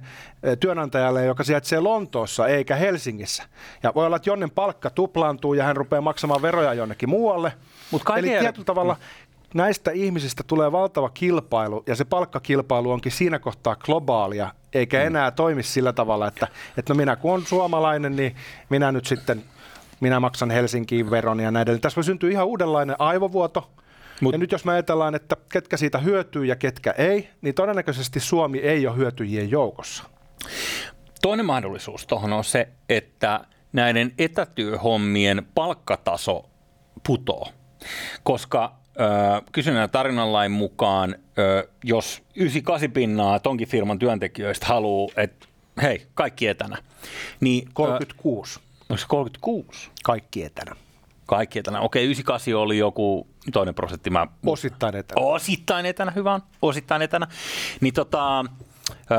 työnantajalle, 0.59 1.25
joka 1.25 1.43
sijaitsee 1.43 1.79
Lontoossa 1.79 2.47
eikä 2.47 2.75
Helsingissä. 2.75 3.43
Ja 3.83 3.91
voi 3.95 4.05
olla, 4.05 4.15
että 4.15 4.29
Jonnen 4.29 4.51
palkka 4.51 4.89
tuplaantuu 4.89 5.53
ja 5.53 5.63
hän 5.63 5.77
rupeaa 5.77 6.01
maksamaan 6.01 6.41
veroja 6.41 6.73
jonnekin 6.73 7.09
muualle. 7.09 7.53
Mut 7.91 8.01
Eli 8.17 8.29
tietyllä 8.29 8.65
tavalla 8.65 8.97
näistä 9.53 9.91
ihmisistä 9.91 10.43
tulee 10.47 10.71
valtava 10.71 11.09
kilpailu, 11.09 11.83
ja 11.87 11.95
se 11.95 12.05
palkkakilpailu 12.05 12.91
onkin 12.91 13.11
siinä 13.11 13.39
kohtaa 13.39 13.75
globaalia, 13.75 14.51
eikä 14.73 14.99
mm. 14.99 15.07
enää 15.07 15.31
toimi 15.31 15.63
sillä 15.63 15.93
tavalla, 15.93 16.27
että, 16.27 16.47
että 16.77 16.93
no 16.93 16.97
minä 16.97 17.15
kun 17.15 17.33
on 17.33 17.45
suomalainen, 17.45 18.15
niin 18.15 18.35
minä 18.69 18.91
nyt 18.91 19.05
sitten, 19.05 19.43
minä 19.99 20.19
maksan 20.19 20.51
Helsinkiin 20.51 21.11
veron 21.11 21.39
ja 21.39 21.51
näin 21.51 21.61
edelleen. 21.61 21.81
Tässä 21.81 21.95
voi 21.95 22.03
syntyä 22.03 22.29
ihan 22.31 22.47
uudenlainen 22.47 22.95
aivovuoto, 22.99 23.71
Mut. 24.21 24.33
Ja 24.33 24.37
nyt 24.37 24.51
jos 24.51 24.65
me 24.65 24.71
ajatellaan, 24.71 25.15
että 25.15 25.37
ketkä 25.49 25.77
siitä 25.77 25.97
hyötyy 25.97 26.45
ja 26.45 26.55
ketkä 26.55 26.91
ei, 26.97 27.29
niin 27.41 27.55
todennäköisesti 27.55 28.19
Suomi 28.19 28.57
ei 28.57 28.87
ole 28.87 28.97
hyötyjien 28.97 29.51
joukossa. 29.51 30.03
Toinen 31.21 31.45
mahdollisuus 31.45 32.07
tuohon 32.07 32.33
on 32.33 32.43
se, 32.43 32.67
että 32.89 33.41
näiden 33.73 34.13
etätyöhommien 34.17 35.45
palkkataso 35.55 36.49
putoo. 37.07 37.47
Koska 38.23 38.80
kysynnän 39.51 39.89
tarinanlain 39.89 40.51
mukaan, 40.51 41.15
jos 41.83 42.23
98 42.35 42.91
pinnaa 42.91 43.39
tonkin 43.39 43.67
firman 43.67 43.99
työntekijöistä 43.99 44.65
haluaa, 44.65 45.13
että 45.17 45.47
hei, 45.81 46.07
kaikki 46.13 46.47
etänä. 46.47 46.77
Niin, 47.39 47.69
36. 47.73 48.59
Onko 48.89 48.97
se 48.97 49.05
36? 49.07 49.89
Kaikki 50.03 50.43
etänä. 50.43 50.75
Kaikki 51.25 51.59
etänä. 51.59 51.79
Okei, 51.79 52.03
98 52.05 52.53
oli 52.55 52.77
joku 52.77 53.27
toinen 53.53 53.75
prosentti. 53.75 54.09
Mä... 54.09 54.27
Osittain 54.45 54.95
etänä. 54.95 55.21
Osittain 55.21 55.85
etänä, 55.85 56.11
hyvä 56.11 56.33
on. 56.33 56.41
Osittain 56.61 57.01
etänä. 57.01 57.27
Niin 57.81 57.93
tota, 57.93 58.45
Öö, 59.11 59.17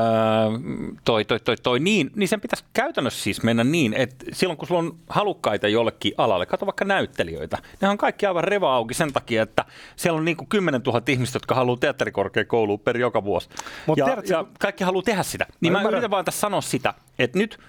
toi, 1.05 1.25
toi, 1.25 1.39
toi, 1.39 1.55
toi, 1.63 1.79
niin, 1.79 2.11
niin 2.15 2.29
sen 2.29 2.41
pitäisi 2.41 2.63
käytännössä 2.73 3.23
siis 3.23 3.43
mennä 3.43 3.63
niin, 3.63 3.93
että 3.93 4.25
silloin 4.33 4.57
kun 4.57 4.67
sulla 4.67 4.79
on 4.79 4.95
halukkaita 5.09 5.67
jollekin 5.67 6.13
alalle, 6.17 6.45
kato 6.45 6.65
vaikka 6.65 6.85
näyttelijöitä, 6.85 7.57
ne 7.81 7.89
on 7.89 7.97
kaikki 7.97 8.25
aivan 8.25 8.43
reva 8.43 8.75
auki 8.75 8.93
sen 8.93 9.13
takia, 9.13 9.43
että 9.43 9.65
siellä 9.95 10.17
on 10.17 10.25
niin 10.25 10.37
kuin 10.37 10.47
10 10.47 10.81
000 10.81 11.01
ihmistä, 11.07 11.35
jotka 11.35 11.55
haluaa 11.55 11.77
teatterikorkeakouluun 11.77 12.79
per 12.79 12.97
joka 12.97 13.23
vuosi. 13.23 13.49
Mut 13.85 13.97
ja, 13.97 14.05
tiedätkö, 14.05 14.33
ja 14.33 14.45
kaikki 14.59 14.83
haluaa 14.83 15.03
tehdä 15.03 15.23
sitä. 15.23 15.45
Niin 15.61 15.73
mä, 15.73 15.83
mä 15.83 15.89
yritän 15.89 16.11
vaan 16.11 16.25
tässä 16.25 16.39
sanoa 16.39 16.61
sitä, 16.61 16.93
että 17.19 17.39
nyt 17.39 17.59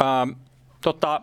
ää, 0.00 0.26
tota, 0.80 1.20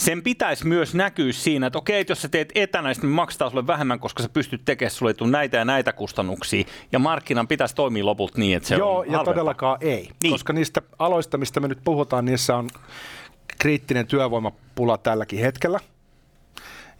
sen 0.00 0.22
pitäisi 0.22 0.66
myös 0.66 0.94
näkyä 0.94 1.32
siinä, 1.32 1.66
että 1.66 1.78
okei, 1.78 2.00
että 2.00 2.10
jos 2.10 2.22
sä 2.22 2.28
teet 2.28 2.52
etänä, 2.54 2.88
niin 2.88 2.98
me 3.02 3.08
maksetaan 3.08 3.50
sulle 3.50 3.66
vähemmän, 3.66 4.00
koska 4.00 4.22
sä 4.22 4.28
pystyt 4.28 4.62
tekemään 4.64 4.90
sulle 4.90 5.14
näitä 5.30 5.56
ja 5.56 5.64
näitä 5.64 5.92
kustannuksia. 5.92 6.64
Ja 6.92 6.98
markkinan 6.98 7.48
pitäisi 7.48 7.74
toimia 7.74 8.06
lopulta 8.06 8.38
niin, 8.38 8.56
että 8.56 8.68
se 8.68 8.74
Joo, 8.74 8.98
on 8.98 9.06
ja 9.06 9.10
halvempaa. 9.10 9.34
todellakaan 9.34 9.78
ei. 9.80 10.10
Niin. 10.22 10.32
Koska 10.32 10.52
niistä 10.52 10.82
aloista, 10.98 11.38
mistä 11.38 11.60
me 11.60 11.68
nyt 11.68 11.78
puhutaan, 11.84 12.24
niissä 12.24 12.56
on 12.56 12.68
kriittinen 13.58 14.06
työvoimapula 14.06 14.98
tälläkin 14.98 15.38
hetkellä. 15.38 15.80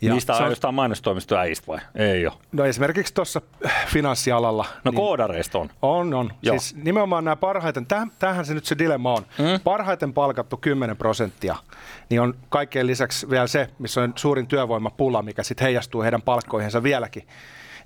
Ja 0.03 0.13
Niistä 0.13 0.35
on 0.35 0.51
jostain 0.51 0.75
mainostoimisto 0.75 1.37
äistä 1.37 1.67
vai? 1.67 1.79
Ei 1.95 2.27
ole. 2.27 2.35
No 2.53 2.65
esimerkiksi 2.65 3.15
tuossa 3.15 3.41
finanssialalla. 3.87 4.67
No 4.85 4.91
niin 4.91 4.97
koodareista 4.97 5.59
on. 5.59 5.71
On, 5.83 6.15
on. 6.15 6.33
Joo. 6.43 6.59
Siis 6.59 6.77
nimenomaan 6.85 7.25
nämä 7.25 7.37
parhaiten, 7.37 7.87
tämähän 8.19 8.47
se 8.47 8.55
nyt 8.55 8.65
se 8.65 8.79
dilemma 8.79 9.13
on. 9.13 9.27
Mm. 9.39 9.61
Parhaiten 9.65 10.13
palkattu 10.13 10.57
10 10.57 10.97
prosenttia, 10.97 11.57
niin 12.11 12.21
on 12.21 12.35
kaikkein 12.49 12.87
lisäksi 12.87 13.31
vielä 13.31 13.47
se, 13.47 13.71
missä 13.79 14.03
on 14.03 14.13
suurin 14.17 14.47
työvoimapula, 14.47 15.23
mikä 15.23 15.43
sitten 15.43 15.65
heijastuu 15.65 16.03
heidän 16.03 16.23
palkkoihinsa 16.23 16.83
vieläkin. 16.83 17.27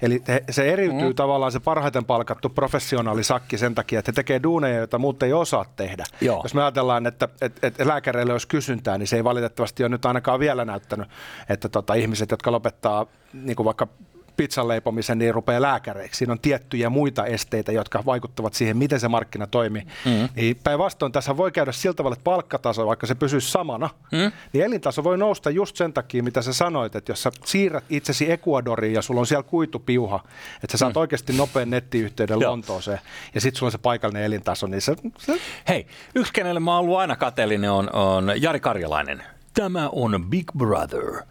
Eli 0.03 0.23
se 0.51 0.73
eriytyy 0.73 1.09
mm. 1.09 1.15
tavallaan 1.15 1.53
se 1.53 1.61
parhaiten 1.61 2.05
palkattu 2.05 2.49
professionaalisakki 2.49 3.59
sen 3.59 3.75
takia, 3.75 3.99
että 3.99 4.09
he 4.09 4.15
tekee 4.15 4.43
duuneja, 4.43 4.79
joita 4.79 4.99
muut 4.99 5.23
ei 5.23 5.33
osaa 5.33 5.65
tehdä. 5.77 6.05
Joo. 6.21 6.41
Jos 6.43 6.55
me 6.55 6.63
ajatellaan, 6.63 7.07
että, 7.07 7.29
että, 7.41 7.67
että 7.67 7.89
lääkäreille 7.89 8.33
olisi 8.33 8.49
kysyntää, 8.49 8.99
niin 8.99 9.07
se 9.07 9.17
ei 9.17 9.25
valitettavasti 9.25 9.83
ole 9.83 9.89
nyt 9.89 10.05
ainakaan 10.05 10.41
vielä 10.41 10.65
näyttänyt, 10.65 11.09
että 11.49 11.69
tota, 11.69 11.95
ihmiset, 11.95 12.31
jotka 12.31 12.53
lopettaa 12.53 13.07
niin 13.33 13.57
kuin 13.57 13.65
vaikka 13.65 13.89
pizzan 14.37 14.69
leipomisen, 14.69 15.19
niin 15.19 15.35
rupeaa 15.35 15.63
lääkäreiksi. 15.63 16.19
Siinä 16.19 16.33
on 16.33 16.41
tiettyjä 16.41 16.91
muita 16.91 17.27
esteitä, 17.27 17.73
jotka 17.73 18.05
vaikuttavat 18.07 18.55
siihen, 18.55 18.77
miten 18.77 19.01
se 19.01 19.09
markkina 19.09 19.47
toimii. 19.47 19.83
Mm. 20.05 20.29
Niin 20.37 20.57
päinvastoin 20.65 21.13
tässä 21.13 21.37
voi 21.37 21.53
käydä 21.53 21.73
sillä 21.73 21.95
tavalla, 21.95 22.15
että 22.15 22.25
palkkataso, 22.25 22.87
vaikka 22.87 23.07
se 23.07 23.15
pysyisi 23.15 23.51
samana, 23.51 23.91
mm. 24.13 24.33
niin 24.53 24.65
elintaso 24.65 25.05
voi 25.05 25.19
nousta 25.19 25.51
just 25.51 25.77
sen 25.77 25.93
takia, 25.93 26.23
mitä 26.23 26.43
sä 26.43 26.53
sanoit, 26.53 26.97
että 26.97 27.13
jos 27.13 27.23
sä 27.23 27.31
siirrät 27.45 27.85
itsesi 27.91 28.33
Ecuadoriin 28.33 28.95
ja 28.95 29.03
sulla 29.03 29.21
on 29.21 29.27
siellä 29.27 29.43
kuitupiuha, 29.43 30.21
että 30.55 30.73
sä 30.73 30.79
saat 30.79 30.95
mm. 30.95 31.01
oikeasti 31.01 31.33
nopean 31.33 31.71
nettiyhteyden 31.71 32.41
Lontooseen 32.41 33.01
ja 33.35 33.41
sitten 33.41 33.59
sulla 33.59 33.69
on 33.69 33.73
se 33.73 33.79
paikallinen 33.79 34.25
elintaso, 34.25 34.67
niin 34.67 34.81
se... 34.81 34.97
se... 35.19 35.41
Hei, 35.69 35.87
yksi 36.15 36.33
kenelle 36.33 36.61
mä 36.61 36.71
oon 36.71 36.81
ollut 36.81 36.99
aina 36.99 37.17
kateellinen 37.17 37.71
on, 37.71 37.91
on 37.93 38.33
Jari 38.37 38.61
Karjalainen. 38.61 39.23
Tämä 39.55 39.89
on 39.93 40.27
Big 40.31 40.53
Brother. 40.59 41.23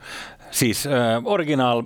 Siis 0.53 0.87
äh, 0.87 0.93
original 1.25 1.83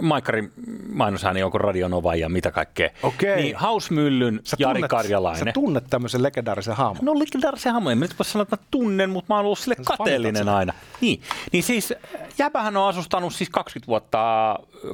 Maikkarin 0.00 0.52
mainosääni, 0.92 1.42
onko 1.42 1.58
Radionova 1.58 2.14
ja 2.14 2.28
mitä 2.28 2.50
kaikkea. 2.50 2.90
Okei. 3.02 3.36
Niin 3.36 3.56
Hausmyllyn 3.56 4.40
Sä 4.44 4.56
Jari 4.60 4.80
tunnet- 4.80 4.88
Karjalainen. 4.88 5.44
Sä 5.44 5.52
tunnet 5.52 5.84
tämmöisen 5.90 6.22
legendaarisen 6.22 6.74
hahmon. 6.76 7.04
No 7.04 7.18
legendaarisen 7.18 7.72
hahmon, 7.72 7.92
en 7.92 7.98
mä 7.98 8.04
nyt 8.04 8.18
voi 8.18 8.24
sanoa, 8.24 8.42
että 8.42 8.56
mä 8.56 8.62
tunnen, 8.70 9.10
mutta 9.10 9.34
mä 9.34 9.36
oon 9.36 9.44
ollut 9.46 9.58
sille 9.58 9.74
Sä 9.74 9.82
kateellinen 9.96 10.48
aina. 10.48 10.72
Niin, 11.00 11.20
niin 11.52 11.62
siis 11.62 11.94
Jäbähän 12.38 12.76
on 12.76 12.88
asustanut 12.88 13.34
siis 13.34 13.50
20 13.50 13.86
vuotta 13.86 14.18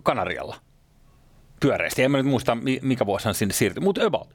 Kanarialla 0.03 0.57
pyöreästi. 1.61 2.03
En 2.03 2.11
mä 2.11 2.17
nyt 2.19 2.27
muista, 2.27 2.55
mi- 2.55 2.81
mikä 2.83 3.07
vuosi 3.07 3.25
hän 3.25 3.35
sinne 3.35 3.55
siirtyi, 3.55 3.81
mutta 3.83 4.07
about. 4.07 4.29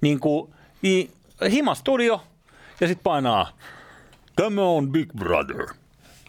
Niin 0.00 0.20
kuin, 0.20 0.54
niin, 0.82 1.10
hima 1.50 1.74
studio 1.74 2.20
ja 2.80 2.86
sitten 2.88 3.04
painaa, 3.04 3.50
tämä 4.36 4.62
on 4.62 4.92
Big 4.92 5.12
Brother. 5.12 5.66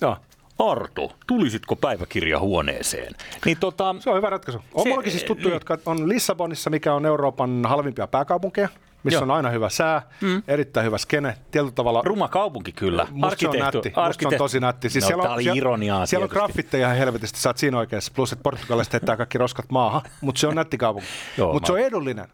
Joo. 0.02 0.18
Arto, 0.60 1.12
tulisitko 1.28 1.76
päiväkirjahuoneeseen? 1.76 3.14
Niin 3.46 3.58
tota, 3.60 3.96
Se 4.00 4.10
on 4.10 4.18
hyvä 4.18 4.30
ratkaisu. 4.30 4.60
On 4.74 5.04
Se- 5.04 5.10
siis 5.10 5.24
tuttuja, 5.24 5.48
niin. 5.48 5.54
jotka 5.54 5.78
on 5.86 6.10
Lissabonissa, 6.10 6.70
mikä 6.70 6.94
on 6.94 7.06
Euroopan 7.06 7.66
halvimpia 7.68 8.08
pääkaupunkeja, 8.08 8.70
missä 9.04 9.18
Joo. 9.18 9.24
on 9.24 9.32
aina 9.32 9.50
hyvä 9.50 9.70
sää, 9.70 10.02
mm. 10.22 10.44
erittäin 10.48 10.86
hyvä 10.86 10.98
skene, 10.98 11.38
tietyllä 11.52 11.72
tavalla 11.72 12.02
ruma 12.06 12.28
kaupunki 12.28 12.72
kyllä. 12.72 13.08
Musta 13.12 13.36
se 13.40 13.48
on 13.48 13.60
nätti. 13.60 13.94
Musta 14.08 14.28
on 14.28 14.34
tosi 14.38 14.60
nätti. 14.60 14.90
Siis 14.90 15.04
no, 15.04 15.08
siellä 15.08 15.24
on, 15.24 15.44
siellä, 15.44 15.58
ironiaa 15.58 16.06
Siellä 16.06 16.24
on 16.24 16.30
graffitteja 16.30 16.88
ihan 16.88 16.98
helvetisti, 16.98 17.40
sä 17.40 17.50
oot 17.50 17.58
siinä 17.58 17.78
oikeassa. 17.78 18.12
Plus, 18.16 18.32
että 18.32 18.44
Portugalista 18.44 18.96
heittää 18.96 19.18
kaikki 19.18 19.38
roskat 19.38 19.66
maahan, 19.70 20.02
mutta 20.22 20.40
se 20.40 20.48
on 20.48 20.56
nätti 20.56 20.78
kaupunki. 20.78 21.08
Mutta 21.54 21.68
se 21.68 21.74
on 21.74 21.80
edullinen. 21.80 22.28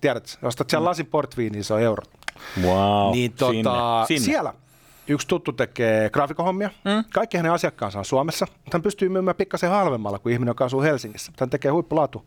Tiedätkö, 0.00 0.30
ostat 0.42 0.70
siellä 0.70 0.88
lasin 0.88 1.06
portviiniä, 1.06 1.62
se 1.62 1.74
on 1.74 1.80
eurot. 1.80 2.10
Wow, 2.62 3.12
niin 3.12 3.32
tota, 3.32 3.52
sinne, 3.52 4.20
sinne. 4.20 4.24
siellä 4.24 4.54
yksi 5.08 5.28
tuttu 5.28 5.52
tekee 5.52 6.10
graafikohommia. 6.10 6.70
Mm. 6.84 7.04
Kaikki 7.14 7.36
hänen 7.36 7.52
asiakkaansa 7.52 7.98
on 7.98 8.04
Suomessa, 8.04 8.46
mutta 8.50 8.70
hän 8.72 8.82
pystyy 8.82 9.08
myymään 9.08 9.36
pikkasen 9.36 9.70
halvemmalla 9.70 10.18
kuin 10.18 10.32
ihminen, 10.32 10.50
joka 10.50 10.64
asuu 10.64 10.82
Helsingissä. 10.82 11.32
Hän 11.40 11.50
tekee 11.50 11.70
huippulaatu. 11.70 12.26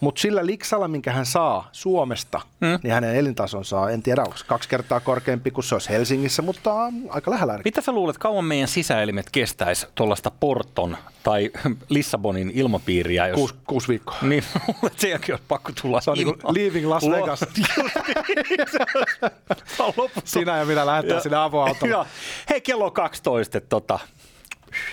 Mutta 0.00 0.20
sillä 0.20 0.46
liksalla, 0.46 0.88
minkä 0.88 1.12
hän 1.12 1.26
saa 1.26 1.68
Suomesta, 1.72 2.40
mm. 2.60 2.78
niin 2.82 2.94
hänen 2.94 3.16
elintasonsa 3.16 3.80
on, 3.80 3.92
en 3.92 4.02
tiedä, 4.02 4.22
onko 4.22 4.36
kaksi 4.46 4.68
kertaa 4.68 5.00
korkeampi 5.00 5.50
kuin 5.50 5.64
se 5.64 5.74
olisi 5.74 5.88
Helsingissä, 5.88 6.42
mutta 6.42 6.74
aika 7.08 7.30
lähellä. 7.30 7.60
Mitä 7.64 7.80
sä 7.80 7.92
luulet, 7.92 8.18
kauan 8.18 8.44
meidän 8.44 8.68
sisäelimet 8.68 9.26
kestäisi 9.32 9.86
tuollaista 9.94 10.30
Porton 10.30 10.96
tai 11.22 11.50
Lissabonin 11.88 12.50
ilmapiiriä? 12.54 13.28
Jos... 13.28 13.36
Kuusi, 13.38 13.54
kuusi 13.66 13.88
viikkoa. 13.88 14.16
Niin, 14.30 14.44
luulen, 14.68 14.86
että 14.86 15.00
sen 15.00 15.10
jälkeen 15.10 15.34
olisi 15.34 15.44
pakko 15.48 15.72
tulla 15.82 16.00
Se 16.00 16.10
on 16.10 16.16
ilman. 16.16 16.38
leaving 16.48 16.88
Las 16.88 17.04
Vegas. 17.10 17.44
Loppu. 19.96 20.20
Sinä 20.24 20.58
ja 20.58 20.64
minä 20.64 20.86
lähdetään 20.86 21.22
sinne 21.22 21.36
avoautolla. 21.36 22.06
Hei, 22.50 22.60
kello 22.60 22.84
on 22.84 22.92
12, 22.92 23.58
että 23.58 23.68
tota, 23.68 23.98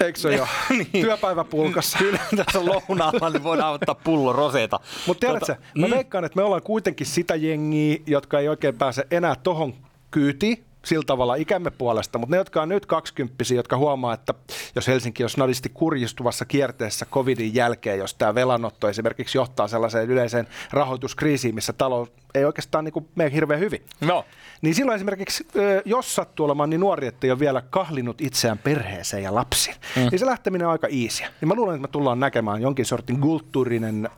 Eikö 0.04 0.20
se 0.20 0.36
jo? 0.36 0.48
Niin. 0.70 0.88
Työpäiväpulkassa. 0.92 1.98
kyllä 1.98 2.20
tässä 2.36 2.66
lounaalla 2.66 3.30
niin 3.30 3.44
voidaan 3.44 3.74
ottaa 3.74 3.96
pullo 3.96 4.34
roseta. 4.34 4.80
Mutta 5.08 5.20
tiedätkö, 5.20 5.46
Tota, 5.56 5.68
mä 5.76 5.88
mm. 5.88 5.94
veikkaan, 5.94 6.26
että 6.26 6.36
me 6.36 6.44
ollaan 6.44 6.62
kuitenkin 6.62 7.08
sitä 7.08 7.36
jengiä, 7.36 7.98
jotka 8.06 8.40
ei 8.40 8.50
oikein 8.50 8.78
pääse 8.78 9.08
enää 9.12 9.36
tohon 9.44 9.74
kyytiin 10.12 10.66
sillä 10.88 11.04
tavalla 11.06 11.36
ikämme 11.36 11.72
puolesta, 11.72 12.18
mutta 12.18 12.36
ne, 12.36 12.38
jotka 12.38 12.62
on 12.62 12.70
nyt 12.70 12.86
kaksikymppisiä, 12.86 13.58
jotka 13.58 13.78
huomaa, 13.78 14.14
että 14.14 14.34
jos 14.76 14.88
Helsinki 14.88 15.24
on 15.24 15.30
snadisti 15.30 15.70
kurjistuvassa 15.74 16.46
kierteessä 16.46 17.06
covidin 17.06 17.56
jälkeen, 17.56 18.00
jos 18.00 18.14
tämä 18.14 18.36
velanotto 18.36 18.90
esimerkiksi 18.90 19.38
johtaa 19.38 19.68
sellaiseen 19.68 20.10
yleiseen 20.10 20.48
rahoituskriisiin, 20.72 21.56
missä 21.56 21.74
talous 21.74 22.12
ei 22.36 22.46
oikeastaan 22.46 22.86
niin 22.86 23.08
mene 23.16 23.32
hirveän 23.32 23.60
hyvin, 23.60 23.84
Joo. 24.02 24.26
niin 24.62 24.76
silloin 24.76 24.96
esimerkiksi, 24.96 25.48
jos 25.86 26.16
sattuu 26.16 26.46
olemaan 26.46 26.70
niin 26.70 26.80
nuori, 26.80 27.08
että 27.08 27.28
ei 27.28 27.32
ole 27.32 27.40
vielä 27.40 27.62
kahlinut 27.70 28.22
itseään 28.22 28.58
perheeseen 28.58 29.24
ja 29.24 29.36
lapsiin, 29.36 29.76
mm. 29.96 30.02
niin 30.12 30.20
se 30.20 30.26
lähteminen 30.26 30.68
on 30.68 30.72
aika 30.72 30.88
easyä. 30.88 31.28
Niin 31.42 31.48
mä 31.48 31.56
luulen, 31.56 31.76
että 31.76 31.88
me 31.88 31.92
tullaan 31.92 32.20
näkemään 32.20 32.62
jonkin 32.62 32.86
sortin 32.86 33.22
kulttuurinen 33.22 34.10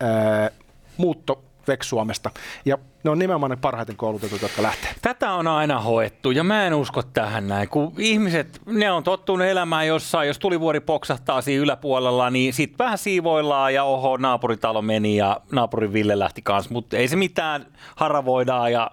ö, 0.47 0.51
muutto 0.97 1.43
Suomesta. 1.81 2.31
Ja 2.65 2.77
ne 3.03 3.11
on 3.11 3.19
nimenomaan 3.19 3.49
ne 3.49 3.55
parhaiten 3.55 3.95
koulutetut, 3.95 4.41
jotka 4.41 4.61
lähtee. 4.61 4.91
Tätä 5.01 5.31
on 5.31 5.47
aina 5.47 5.79
hoettu 5.79 6.31
ja 6.31 6.43
mä 6.43 6.67
en 6.67 6.73
usko 6.73 7.03
tähän 7.03 7.47
näin, 7.47 7.69
kun 7.69 7.93
ihmiset, 7.97 8.61
ne 8.65 8.91
on 8.91 9.03
tottunut 9.03 9.47
elämään 9.47 9.87
jossain, 9.87 10.27
jos 10.27 10.39
tulivuori 10.39 10.79
poksahtaa 10.79 11.41
siinä 11.41 11.63
yläpuolella, 11.63 12.29
niin 12.29 12.53
sit 12.53 12.79
vähän 12.79 12.97
siivoillaan 12.97 13.73
ja 13.73 13.83
oho, 13.83 14.17
naapuritalo 14.17 14.81
meni 14.81 15.17
ja 15.17 15.41
naapurin 15.51 15.93
Ville 15.93 16.19
lähti 16.19 16.41
kanssa, 16.41 16.73
mutta 16.73 16.97
ei 16.97 17.07
se 17.07 17.15
mitään, 17.15 17.65
haravoidaan 17.95 18.71
ja 18.71 18.91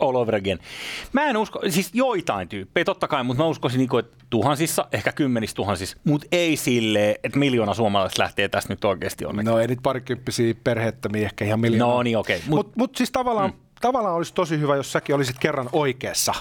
all 0.00 0.16
over 0.16 0.34
again. 0.34 0.58
Mä 1.12 1.24
en 1.24 1.36
usko, 1.36 1.60
siis 1.68 1.90
joitain 1.94 2.48
tyyppejä 2.48 2.84
totta 2.84 3.08
kai, 3.08 3.24
mutta 3.24 3.42
mä 3.42 3.48
uskoisin, 3.48 3.78
niinku, 3.78 3.98
että 3.98 4.16
tuhansissa, 4.30 4.88
ehkä 4.92 5.12
kymmenissä 5.12 5.54
tuhansissa, 5.56 5.96
mutta 6.04 6.26
ei 6.32 6.56
silleen, 6.56 7.16
että 7.24 7.38
miljoona 7.38 7.74
suomalaista 7.74 8.22
lähtee 8.22 8.48
tästä 8.48 8.72
nyt 8.72 8.84
oikeasti 8.84 9.24
onneksi. 9.24 9.50
No 9.50 9.58
ei 9.58 9.66
niitä 9.66 9.82
parikymppisiä 9.82 10.54
perheettömiä 10.64 11.24
ehkä 11.24 11.44
ihan 11.44 11.60
miljoonaa. 11.60 11.94
No 11.96 12.02
niin, 12.02 12.18
okei. 12.18 12.38
Mut- 12.38 12.48
Mutta 12.48 12.68
mut, 12.68 12.76
mut 12.76 12.96
siis 12.96 13.12
tavallaan, 13.12 13.50
mm. 13.50 13.56
Tavallaan 13.80 14.14
olisi 14.14 14.34
tosi 14.34 14.60
hyvä, 14.60 14.76
jos 14.76 14.92
säkin 14.92 15.14
olisit 15.14 15.38
kerran 15.38 15.68
oikeassa. 15.72 16.34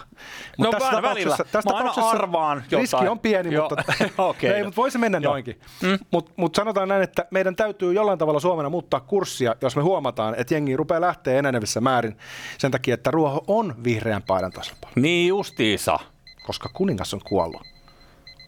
Mut 0.58 0.66
No 0.66 0.72
tässä 0.72 0.88
vähän 0.90 1.04
välillä. 1.04 1.38
Tässä 1.52 1.70
Mä 1.72 1.78
aina 1.78 1.92
arvaan 1.92 2.58
Riski 2.72 2.76
jotain. 2.96 3.10
on 3.10 3.20
pieni, 3.20 3.54
Joo, 3.54 3.70
mutta, 3.70 3.94
okei. 4.24 4.52
ei, 4.52 4.64
mutta 4.64 4.76
voi 4.82 4.92
se 4.92 4.98
mennä 4.98 5.18
Joo. 5.22 5.32
noinkin. 5.34 5.60
Mm. 5.82 6.00
Mutta 6.12 6.32
mut 6.38 6.56
sanotaan 6.56 6.88
näin, 6.88 7.02
että 7.04 7.26
meidän 7.32 7.56
täytyy 7.56 7.94
jollain 7.94 8.20
tavalla 8.20 8.40
Suomena 8.40 8.70
muuttaa 8.70 9.00
kurssia, 9.00 9.56
jos 9.62 9.76
me 9.76 9.82
huomataan, 9.82 10.36
että 10.38 10.54
jengi 10.54 10.78
rupeaa 10.78 11.02
lähteä 11.02 11.40
enenevissä 11.40 11.82
määrin 11.82 12.18
sen 12.58 12.72
takia, 12.72 12.94
että 12.94 13.12
ruoho 13.12 13.44
on 13.48 13.76
vihreän 13.84 14.24
paidan 14.24 14.52
puolella, 14.54 14.78
Niin 14.96 15.28
justiisa. 15.28 16.00
koska 16.46 16.70
kuningas 16.74 17.14
on 17.14 17.22
kuollut. 17.26 17.62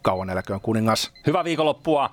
Kauan 0.01 0.29
eläköön 0.29 0.61
kuningas. 0.61 1.11
Hyvää 1.27 1.43
viikonloppua. 1.43 2.09